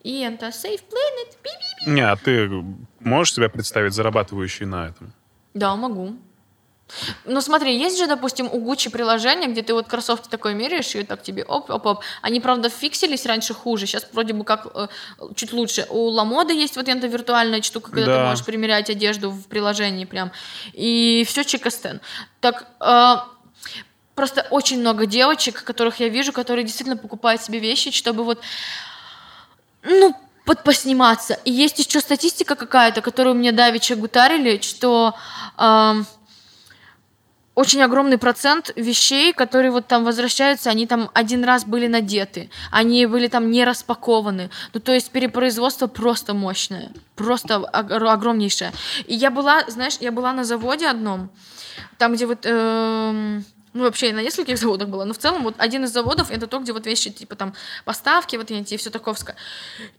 [0.06, 1.36] и это Safe Planet.
[1.42, 1.90] пи-пи.
[1.90, 2.48] Не, а ты
[3.00, 5.12] можешь себя представить зарабатывающий на этом?
[5.54, 6.14] Да, могу.
[7.24, 11.02] Ну смотри, есть же, допустим, у Gucci приложение, где ты вот кроссовки такой меряешь, и
[11.02, 12.00] так тебе оп-оп-оп.
[12.22, 14.86] Они, правда, фиксились раньше хуже, сейчас вроде бы как э,
[15.34, 15.86] чуть лучше.
[15.90, 18.28] У Ламода есть вот эта виртуальная штука, когда ты Да.
[18.28, 20.30] можешь примерять одежду в приложении прям.
[20.74, 22.00] И все чикостен.
[22.40, 23.14] Так, э,
[24.14, 28.40] просто очень много девочек, которых я вижу, которые действительно покупают себе вещи, чтобы вот
[29.86, 30.14] ну,
[30.44, 31.34] под посниматься.
[31.44, 35.14] И есть еще статистика какая-то, которую мне давеча гутарили, что
[35.56, 36.06] ам,
[37.56, 43.06] очень огромный процент вещей, которые вот там возвращаются, они там один раз были надеты, они
[43.06, 44.50] были там не распакованы.
[44.74, 48.72] Ну, то есть перепроизводство просто мощное, просто ог- огромнейшее.
[49.06, 51.30] И я была, знаешь, я была на заводе одном,
[51.98, 52.40] там, где вот...
[52.44, 53.44] эм,
[53.76, 56.58] ну, вообще, на нескольких заводах была, но в целом вот один из заводов это то,
[56.58, 57.54] где вот вещи, типа там
[57.84, 59.36] поставки вот эти и все таковское.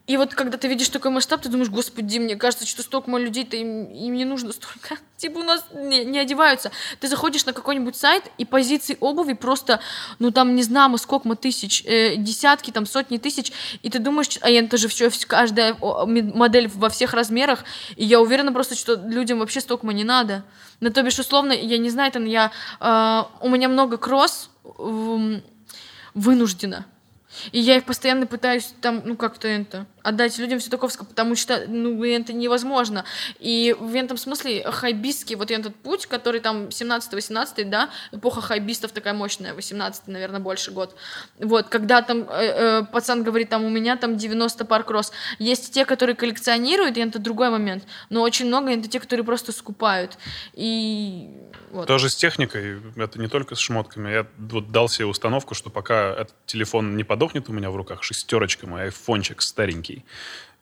[0.08, 3.22] И вот когда ты видишь такой масштаб, ты думаешь, господи, мне кажется, что столько мало
[3.22, 4.98] людей-то им, им не нужно столько.
[5.18, 6.72] Типа у нас не, не одеваются.
[7.00, 9.80] Ты заходишь на какой-нибудь сайт, и позиции обуви просто,
[10.20, 13.52] ну там не знаю, сколько мы тысяч, э, десятки, там сотни тысяч,
[13.84, 17.64] и ты думаешь, а это же все, каждая модель во всех размерах,
[17.96, 20.44] и я уверена просто, что людям вообще столько не надо.
[20.80, 25.42] Ну, то бишь, условно, я не знаю, там я, э, у меня много кросс м,
[26.14, 26.86] вынуждена.
[27.52, 31.66] И я их постоянно пытаюсь там, ну как-то это, отдать людям все таковское, потому что,
[31.68, 33.04] ну, это невозможно.
[33.40, 39.14] И в этом смысле хайбистский вот этот путь, который там 17-18, да, эпоха хайбистов такая
[39.14, 40.96] мощная, 18 наверное, больше год.
[41.40, 45.12] Вот, когда там э, э, пацан говорит, там, у меня там 90 пар кросс.
[45.40, 47.84] Есть те, которые коллекционируют, и это другой момент.
[48.10, 50.18] Но очень много это те, которые просто скупают.
[50.54, 51.30] И
[51.72, 51.88] вот.
[51.88, 54.10] Тоже с техникой, это не только с шмотками.
[54.10, 58.04] Я вот дал себе установку, что пока этот телефон не подохнет у меня в руках,
[58.04, 59.97] шестерочка мой, айфончик старенький,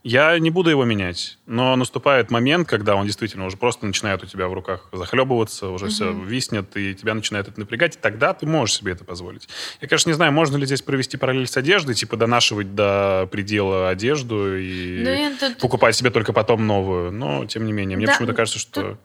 [0.03, 1.39] я не буду его менять.
[1.47, 5.87] Но наступает момент, когда он действительно уже просто начинает у тебя в руках захлебываться, уже
[5.87, 9.49] все виснет, и тебя начинает это напрягать, и тогда ты можешь себе это позволить.
[9.81, 13.89] Я, конечно, не знаю, можно ли здесь провести параллель с одеждой, типа донашивать до предела
[13.89, 17.11] одежду и Да это- покупать себе только потом новую.
[17.11, 18.81] Но, тем не менее, мне Да, почему-то кажется, что...
[18.81, 18.99] Тут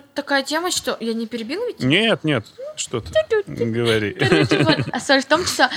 [0.00, 0.96] такая тема, что...
[1.00, 1.80] Я не перебила ведь?
[1.80, 3.12] Нет, нет, что ты
[3.46, 4.12] говори.
[4.18, 5.70] Короче, вот, а соль в том, что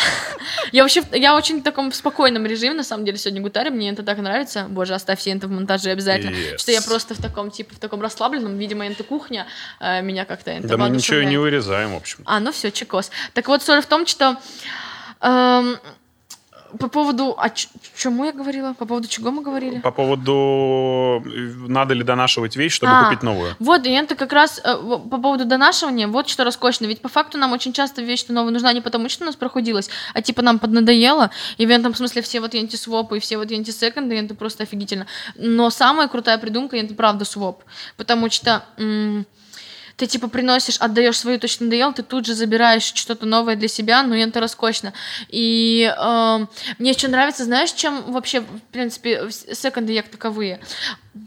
[0.72, 4.02] я вообще, я очень в таком спокойном режиме, на самом деле, сегодня гутарю, мне это
[4.02, 4.66] так нравится.
[4.68, 6.34] Боже, оставь все это в монтаже обязательно.
[6.34, 6.58] Yes.
[6.58, 9.46] Что я просто в таком, типа, в таком расслабленном, видимо, это кухня
[9.80, 12.22] э, меня как-то Да мы ничего не вырезаем, в общем.
[12.24, 13.10] А, ну все, чекос.
[13.34, 14.36] Так вот, соль в том, что
[15.20, 15.78] эм,
[16.78, 17.34] по поводу...
[17.38, 17.50] А
[17.96, 18.74] чему я говорила?
[18.74, 19.80] По поводу чего мы говорили?
[19.80, 21.22] По поводу,
[21.68, 23.54] надо ли донашивать вещь, чтобы А, купить новую.
[23.58, 26.86] Вот, и это как раз э, по поводу донашивания, вот что роскошно.
[26.86, 29.88] Ведь по факту нам очень часто вещь новая нужна не потому, что у нас проходилось,
[30.14, 31.30] а типа нам поднадоело.
[31.56, 35.06] И в этом смысле все вот антисвопы и все вот антисеконды, это просто офигительно.
[35.36, 37.62] Но самая крутая придумка, это правда своп.
[37.96, 38.64] Потому что...
[38.76, 39.26] м,
[39.98, 44.04] ты типа приносишь, отдаешь свою точно надоел, ты тут же забираешь что-то новое для себя,
[44.04, 44.94] ну и это роскошно.
[45.28, 50.60] И эм, мне еще нравится, знаешь, чем вообще, в принципе, секонды як таковые.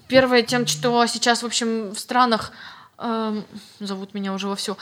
[0.07, 2.53] Первое тем, что сейчас, в общем, в странах
[2.97, 3.43] эм,
[3.81, 4.77] зовут меня уже вовсю.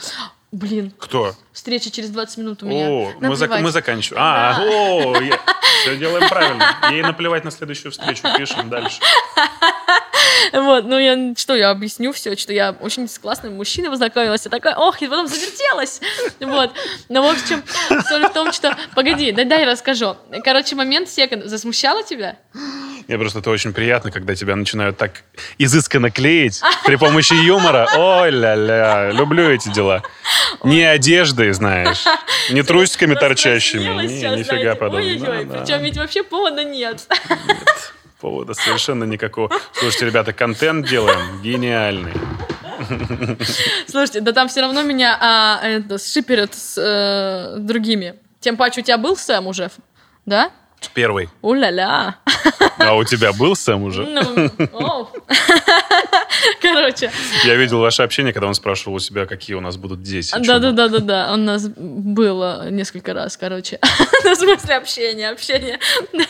[0.52, 1.34] Блин, Кто?
[1.60, 2.88] Встреча через 20 минут у меня.
[2.88, 4.22] О, мы, зак- мы заканчиваем.
[4.24, 4.64] А, Да.
[4.64, 5.14] о,
[5.82, 6.74] все делаем правильно.
[6.90, 8.22] Ей наплевать на следующую встречу.
[8.36, 8.98] Пишем дальше.
[10.52, 14.50] Вот, ну я что, я объясню все, что я очень с классным мужчиной познакомилась, я
[14.50, 16.00] такая, ох, и потом завертелась.
[16.40, 16.72] Вот.
[17.08, 17.62] Но, в общем,
[18.08, 18.76] соль в том, что...
[18.94, 20.16] Погоди, дай, дай расскажу.
[20.42, 21.44] Короче, момент секунд.
[21.44, 22.36] Засмущало тебя?
[23.06, 25.22] Мне просто это очень приятно, когда тебя начинают так
[25.58, 27.88] изысканно клеить при помощи юмора.
[27.96, 30.02] Ой, ля-ля, люблю эти дела.
[30.64, 30.84] Не
[31.50, 32.04] одеждой, знаешь,
[32.50, 33.82] не трусиками торчащими.
[34.36, 35.62] Нифига подобного.
[35.62, 37.06] Причем ведь вообще повода нет.
[38.20, 39.50] Повода совершенно никакого.
[39.72, 42.12] Слушайте, ребята, контент делаем гениальный.
[43.86, 48.14] Слушайте, да там все равно меня а, это, шиперят с э, другими.
[48.40, 49.70] Тем паче у тебя был Сэм уже,
[50.26, 50.50] да?
[50.94, 51.28] Первый.
[51.42, 52.16] У-ля-ля.
[52.78, 54.04] А у тебя был Сэм уже?
[54.06, 55.08] Ну.
[56.62, 57.10] Короче,
[57.44, 60.34] Я видел ваше общение, когда он спрашивал у себя, какие у нас будут дети.
[60.40, 61.30] да, да, да, да, да.
[61.34, 63.78] У нас было несколько раз, короче.
[64.22, 65.78] Ну, в смысле, общение, общение.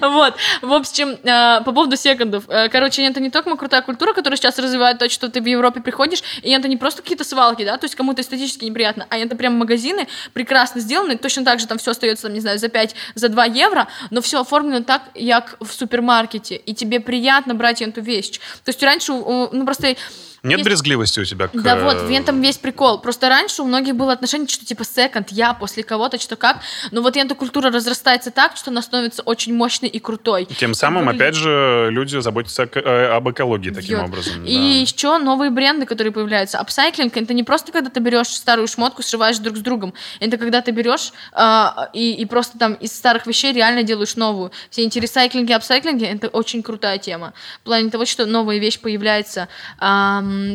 [0.00, 0.34] Вот.
[0.60, 2.44] В общем, э, по поводу секондов.
[2.48, 5.80] Э, Короче, это не только крутая культура, которая сейчас развивает то, что ты в Европе
[5.80, 9.36] приходишь, и это не просто какие-то свалки, да, то есть кому-то эстетически неприятно, а это
[9.36, 12.94] прям магазины прекрасно сделаны, точно так же там все остается, там, не знаю, за 5,
[13.14, 18.00] за 2 евро, но все оформлено так, как в супермаркете, и тебе приятно брать эту
[18.00, 18.38] вещь.
[18.64, 19.96] То есть раньше, ну, просто
[20.42, 21.60] Нет Есть- брезгливости у тебя к...
[21.60, 23.00] да вот, в э, этом весь прикол.
[23.00, 26.58] Просто раньше у многих было отношение, что типа секонд, я после кого-то, что как.
[26.90, 30.46] Но вот эта культура разрастается так, что она становится очень мощной и крутой.
[30.58, 34.08] Тем самым, Выглядит- опять же, люди заботятся э, об экологии таким Бьет.
[34.08, 34.44] образом.
[34.44, 34.60] И да.
[34.80, 36.58] еще новые бренды, которые появляются.
[36.58, 39.94] Апсайклинг это не просто когда ты берешь старую шмотку, сшиваешь друг с другом.
[40.20, 44.52] Это когда ты берешь а, и, и просто там из старых вещей реально делаешь новую.
[44.70, 47.32] Все эти ресайклинги, апсайклинги это очень крутая тема.
[47.60, 49.48] В плане того, что новая вещь появляется,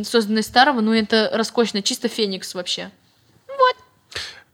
[0.03, 2.91] созданная из старого, ну это роскошно, чисто феникс вообще.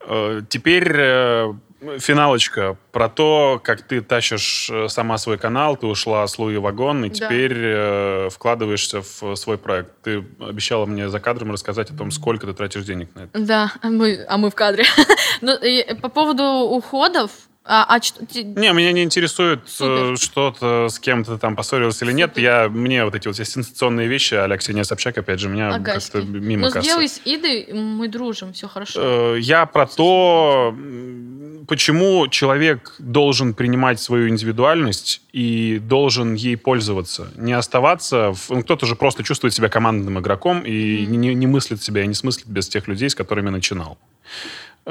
[0.02, 1.54] Э, Теперь э,
[2.00, 7.06] финалочка про то, как ты тащишь э, сама свой канал, ты ушла с Луи Вагон,
[7.06, 7.16] и Да.
[7.16, 9.92] теперь э, вкладываешься в свой проект.
[10.04, 13.40] Ты обещала мне за кадром рассказать о том, сколько ты тратишь денег на это.
[13.40, 14.86] Да, а мы, а мы в кадре.
[15.42, 17.32] Ну, и по поводу уходов,
[17.66, 20.14] а, а что- ти- Не, меня не интересует, Супер.
[20.14, 22.32] э, что-то с кем-то там поссорился или нет.
[22.32, 22.42] Супер.
[22.44, 26.12] Я, мне вот эти вот все сенсационные вещи, а Ксения Собчак, опять же, меня Агаськи.
[26.14, 26.88] как-то мимо Ну, с кассы.
[26.90, 29.36] Девой, с Идой мы дружим, все хорошо.
[29.36, 37.32] Э, Я про то, м, почему человек должен принимать свою индивидуальность и должен ей пользоваться.
[37.36, 38.34] Не оставаться...
[38.34, 38.50] В...
[38.50, 41.22] ну, кто-то же просто чувствует себя командным игроком и Мгм.
[41.22, 43.98] не, не мыслит себя и не смыслит без тех людей, с которыми начинал.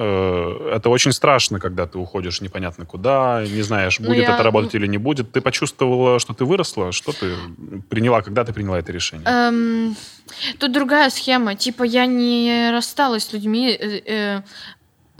[0.00, 4.42] Э, Это очень страшно, когда ты уходишь непонятно куда, не знаешь, Ну, будет я- это
[4.44, 5.32] работать или не будет.
[5.32, 6.92] Ты почувствовала, что ты выросла?
[6.92, 7.34] Что ты
[7.88, 9.26] приняла, когда ты приняла это решение?
[9.28, 9.96] Эм,
[10.58, 11.54] тут другая схема.
[11.56, 13.76] Типа, я не рассталась с людьми.
[13.80, 14.42] э, э,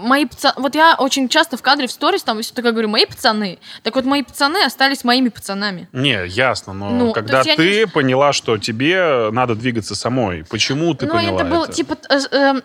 [0.00, 0.54] Мои пацаны...
[0.58, 3.58] Вот я очень часто в кадре, в сторис, там, если такая говорю, мои пацаны.
[3.82, 5.88] Так вот, мои пацаны остались моими пацанами.
[5.92, 11.14] Не, ясно, но Ну, когда ты поняла, что тебе надо двигаться самой, почему ты Ну,
[11.14, 11.72] поняла это было, это?
[11.72, 11.96] типа...
[12.10, 12.62] э, эм,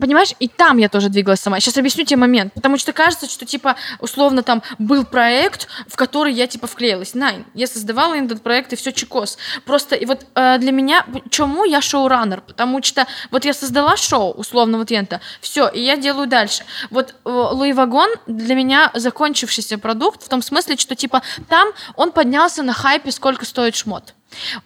[0.00, 1.60] Понимаешь, и там я тоже двигалась сама.
[1.60, 2.54] Сейчас объясню тебе момент.
[2.54, 7.14] Потому что кажется, что, типа, условно, там был проект, в который я, типа, вклеилась.
[7.14, 7.44] Найн.
[7.54, 9.38] Я создавала этот проект, и все чекос.
[9.64, 12.40] Просто, и вот э, для меня, чему я шоураннер?
[12.40, 16.64] Потому что вот я создала шоу, условно, вот это, все, и я делаю дальше.
[16.90, 22.12] Вот э, Луи Вагон для меня закончившийся продукт, в том смысле, что, типа, там он
[22.12, 24.14] поднялся на хайпе, сколько стоит шмот.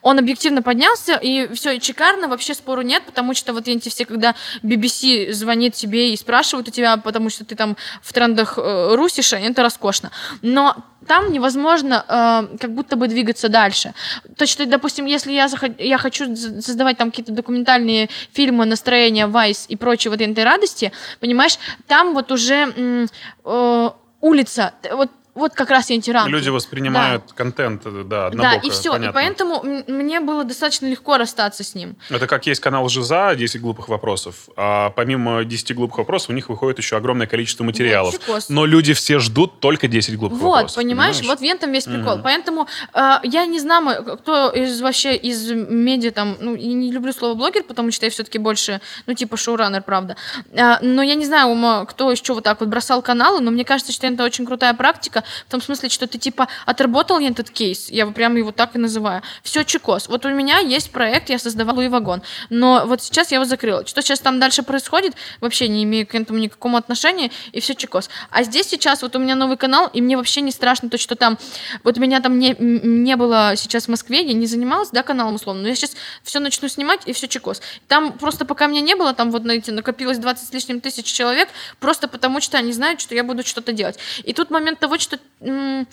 [0.02, 4.04] Он объективно поднялся, и все, и шикарно, вообще спору нет, потому что вот эти все,
[4.04, 8.94] когда BBC звонит тебе и спрашивают у тебя, потому что ты там в трендах э,
[8.94, 10.10] русиша, это роскошно.
[10.42, 13.94] Но там невозможно э, как будто бы двигаться дальше.
[14.36, 19.66] То, что, допустим, если я, захо- я хочу создавать там какие-то документальные фильмы, настроения, вайс
[19.68, 23.06] и прочее вот этой радости, понимаешь, там вот уже
[23.44, 23.90] э,
[24.20, 26.30] улица, вот вот как раз антиранки.
[26.30, 28.92] Люди воспринимают контент, э, да, Да, однобоко, и все.
[28.92, 29.10] понятно.
[29.10, 31.96] И поэтому мне было достаточно легко расстаться с ним.
[32.10, 34.48] Это как есть канал Жиза, 10 глупых вопросов.
[34.56, 38.12] А помимо 10 глупых вопросов, у них выходит еще огромное количество материалов.
[38.12, 38.48] чекос.
[38.48, 40.76] Но люди все ждут только 10 глупых Вот, вопросов.
[40.76, 42.14] понимаешь, вот в этом весь прикол.
[42.14, 42.22] Мгм.
[42.22, 46.92] Поэтому э, я не знаю, м- кто из вообще из медиа там, ну, я не
[46.92, 50.16] люблю слово блогер, потому что я все-таки больше, ну, типа шоураннер, правда.
[50.56, 53.92] А, но я не знаю, кто еще вот так вот бросал каналы, но мне кажется,
[53.92, 58.06] что это очень крутая практика, в том смысле, что ты, типа, отработал этот кейс, я
[58.06, 59.22] прямо его так и называю.
[59.42, 60.08] Все чекос.
[60.08, 63.86] Вот у меня есть проект, я создавала Луи Вагон, но вот сейчас я его закрыла.
[63.86, 68.08] Что сейчас там дальше происходит, вообще не имею к этому никакому отношения, и все чекос.
[68.30, 71.16] А здесь сейчас вот у меня новый канал, и мне вообще не страшно то, что
[71.16, 71.38] там,
[71.82, 75.62] вот меня там не, не было сейчас в Москве, я не занималась, да, каналом условно,
[75.62, 77.60] но я сейчас все начну снимать, и все чекос.
[77.88, 81.48] Там просто пока меня не было, там вот, знаете, накопилось 20 с лишним тысяч человек,
[81.80, 83.98] просто потому что они знают, что я буду что-то делать.
[84.22, 85.86] И тут момент того, что м,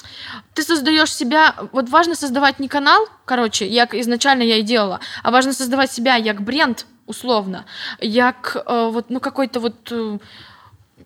[0.53, 5.31] ты создаешь себя, вот важно создавать не канал, короче, як изначально я и делала, а
[5.31, 7.65] важно создавать себя як бренд, условно,
[7.99, 10.19] як э, вот, ну, какой-то вот э,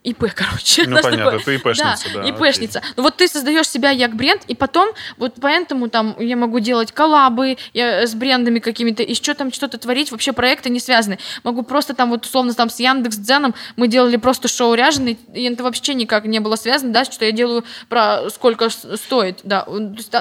[0.05, 0.85] ИП, короче.
[0.87, 2.31] Ну, понятно, такое- ты ИПшница, да, окей.
[2.31, 2.81] ИПшница.
[2.95, 6.91] Ну, вот ты создаешь себя як бренд, и потом, вот поэтому там я могу делать
[6.91, 11.17] коллабы я, с брендами какими-то, и что там что-то творить, вообще проекты не связаны.
[11.43, 15.63] Могу просто там вот условно там с Яндекс.Дзеном мы делали просто шоу ряженый, и это
[15.63, 19.67] вообще никак не было связано, да, что я делаю про сколько стоит, да.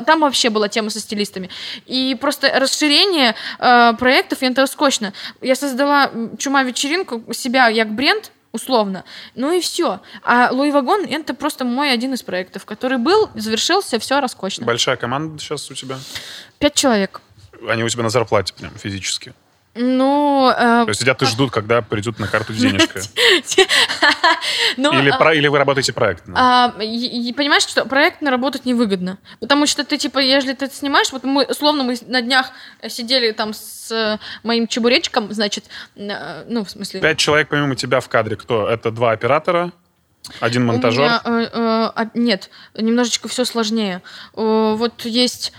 [0.07, 1.51] Там вообще была тема со стилистами.
[1.87, 5.13] И просто расширение э, проектов, и это скучно.
[5.43, 9.05] Я создала чума-вечеринку, себя як бренд, условно.
[9.35, 10.01] Ну и все.
[10.23, 14.65] А Луи Вагон это просто мой один из проектов, который был, завершился, все раскочно.
[14.65, 15.99] Большая команда сейчас у тебя?
[16.59, 17.21] Пять человек.
[17.69, 19.35] Они у тебя на зарплате прям физически.
[19.77, 23.01] Ну, э, То есть сидят и ждут, когда придут на карту денежка.
[24.77, 26.35] ну, Или, а, про- или вы работаете проектно.
[26.37, 29.19] а, понимаешь, что проектно работать невыгодно.
[29.41, 32.53] Потому что ты, типа, если ты это снимаешь, вот мы, условно, мы на днях
[32.89, 35.65] сидели там с э, моим чебуречком, значит,
[35.97, 37.01] э, ну, в смысле...
[37.01, 38.37] Пять человек помимо тебя в кадре.
[38.37, 38.69] Кто?
[38.69, 39.73] Это два оператора,
[40.39, 41.05] один монтажер.
[41.05, 44.03] э, э, а, нет, немножечко все сложнее.
[44.37, 45.53] Э, вот есть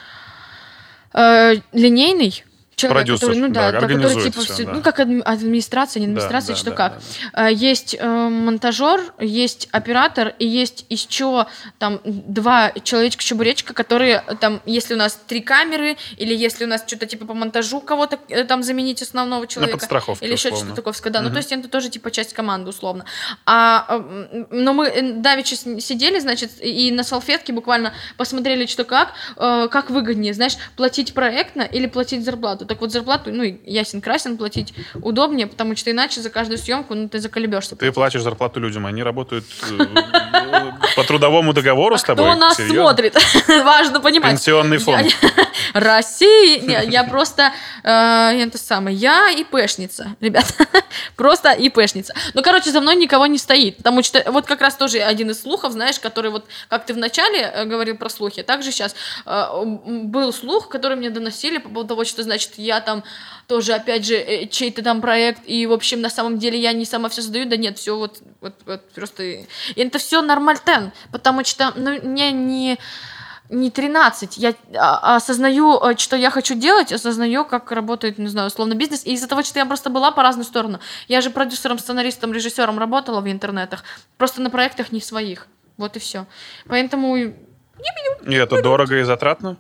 [1.13, 2.45] э, линейный
[2.76, 4.73] человек, Продюсер, который, ну да, да, да, который типа всё- да.
[4.73, 6.93] ну как адми- администрация, не Да, администрация, да, что да, как.
[7.34, 11.47] да, Э, Есть э, монтажер, есть оператор и есть еще
[11.80, 17.05] там два человечка-чебуречка, которые там, если у нас три камеры или если у нас что-то
[17.05, 19.78] типа по монтажу кого-то э, там заменить основного человека.
[19.78, 21.19] подстраховке, Или еще что-то такое, да.
[21.21, 21.34] Ну, Мгм.
[21.34, 23.05] то есть это тоже типа часть команды, условно.
[23.45, 24.03] А,
[24.49, 29.89] но мы э, давеча сидели, значит, и на салфетке буквально посмотрели, что как, э, как
[29.89, 32.64] выгоднее, знаешь, платить проектно или платить зарплату.
[32.66, 37.09] Так вот, зарплату, ну, ясен красен, платить удобнее, потому что иначе за каждую съемку, ну,
[37.09, 37.76] ты заколебешься.
[37.76, 39.86] Ты платишь зарплату людям, они работают э,
[40.95, 42.30] по трудовому договору с тобой.
[42.30, 43.16] Кто нас смотрит?
[43.47, 44.32] Важно понимать.
[44.32, 45.07] Пенсионный фонд.
[45.76, 47.51] Не, я просто
[47.84, 48.95] э, это самое.
[48.95, 50.53] Я ИПшница, ребята.
[51.16, 52.13] Просто ИПшница.
[52.34, 53.78] Ну, короче, за мной никого не стоит.
[53.78, 57.39] Потому что вот как раз тоже один из слухов, знаешь, который вот, как ты вначале
[57.41, 58.95] э, говорил про слухи, также сейчас
[59.26, 63.03] был слух, который мне доносили по поводу того, что, значит, я там
[63.47, 66.86] тоже, опять же, э, чей-то там проект, и, в общем, на самом деле я не
[66.86, 69.24] сама все создаю, да нет, все вот, вот, вот просто...
[69.24, 69.45] И
[69.76, 72.78] это все нормальтен, потому что, ну, мне не
[73.49, 74.38] не 13.
[74.38, 79.06] Я а, осознаю, э, что я хочу делать, осознаю, как работает, не знаю, условно бизнес.
[79.06, 80.80] И из-за того, что я просто была по разную сторону.
[81.08, 83.84] Я же продюсером, сценаристом, режиссером работала в интернетах.
[84.18, 85.47] Просто на проектах не своих.
[85.78, 86.26] Вот и все.
[86.68, 87.16] Поэтому
[88.26, 89.58] И это дорого и затратно?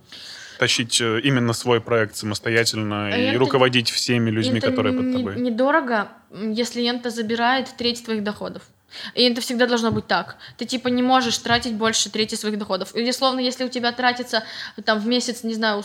[0.59, 5.35] Тащить э, именно свой проект самостоятельно А и это- руководить всеми людьми, которые под тобой.
[5.39, 8.63] недорого, если лента забирает треть твоих доходов.
[9.13, 10.37] И это всегда должно быть так.
[10.57, 12.95] Ты типа не можешь тратить больше трети своих доходов.
[12.95, 14.43] Или словно, если у тебя тратится
[14.85, 15.83] там в месяц, не знаю,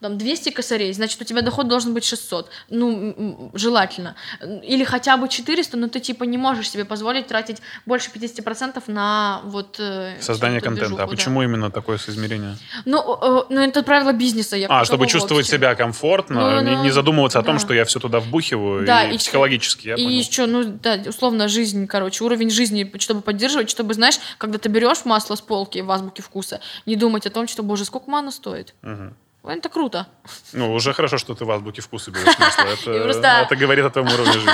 [0.00, 2.50] там 200 косарей, значит у тебя доход должен быть 600.
[2.70, 4.14] Ну, желательно.
[4.62, 9.40] Или хотя бы 400, но ты типа не можешь себе позволить тратить больше 50% на
[9.44, 9.76] вот...
[9.78, 10.86] э, Создание контента.
[10.86, 11.06] А движуху, да.
[11.16, 12.56] почему именно такое соизмерение?
[12.84, 14.56] Ну, ну, это правило бизнеса.
[14.56, 17.60] Я А, чтобы чувствовать себя комфортно, Ну, не, ну, не задумываться о том, да.
[17.60, 20.18] что я все туда вбухиваю, Да, и, и психологически, я и понял.
[20.18, 25.04] еще, ну, да, условно, жизнь, короче, уровень жизни, чтобы поддерживать, чтобы, знаешь, когда ты берешь
[25.04, 28.74] масло с полки в азбуке вкуса, не думать о том, что, боже, сколько оно стоит.
[28.82, 29.14] Мгм.
[29.48, 30.06] Это круто.
[30.52, 32.62] Ну, уже хорошо, что ты в азбуке вкуса берешь масло.
[32.90, 34.50] Это, просто- это говорит о твоем уровне жизни.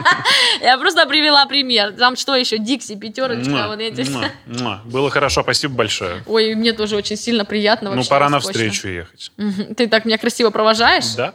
[0.60, 1.92] Я просто привела пример.
[1.92, 2.58] Там что еще?
[2.58, 4.04] Дикси, пятерочка, вот эти.
[4.84, 6.22] Было хорошо, спасибо большое.
[6.26, 7.94] Ой, мне тоже очень сильно приятно.
[7.94, 9.30] Ну, пора навстречу ехать.
[9.76, 11.14] Ты так меня красиво провожаешь?
[11.16, 11.34] Да?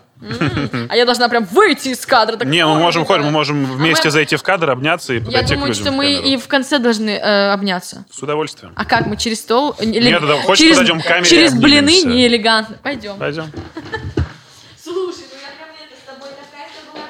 [0.89, 2.35] А я должна прям выйти из кадра.
[2.37, 3.07] так, Не, мы «Ой, можем, да».
[3.07, 5.91] хоть, мы можем вместе мы- зайти в кадр, обняться и Я подойти к думаю, что
[5.91, 8.05] мы и в конце должны э, обняться.
[8.11, 8.73] С удовольствием.
[8.75, 9.75] А как мы через стол?
[9.79, 12.77] Или Нет, да, хочешь, через, подойдем к камере Через блины неэлегантно.
[12.83, 13.17] Пойдем.
[13.17, 13.45] Пойдем.
[14.83, 17.05] Слушай, ну я прям это с тобой такая была.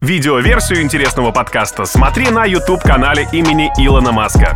[0.00, 4.54] Видеоверсию интересного подкаста смотри на YouTube-канале имени Илона Маска.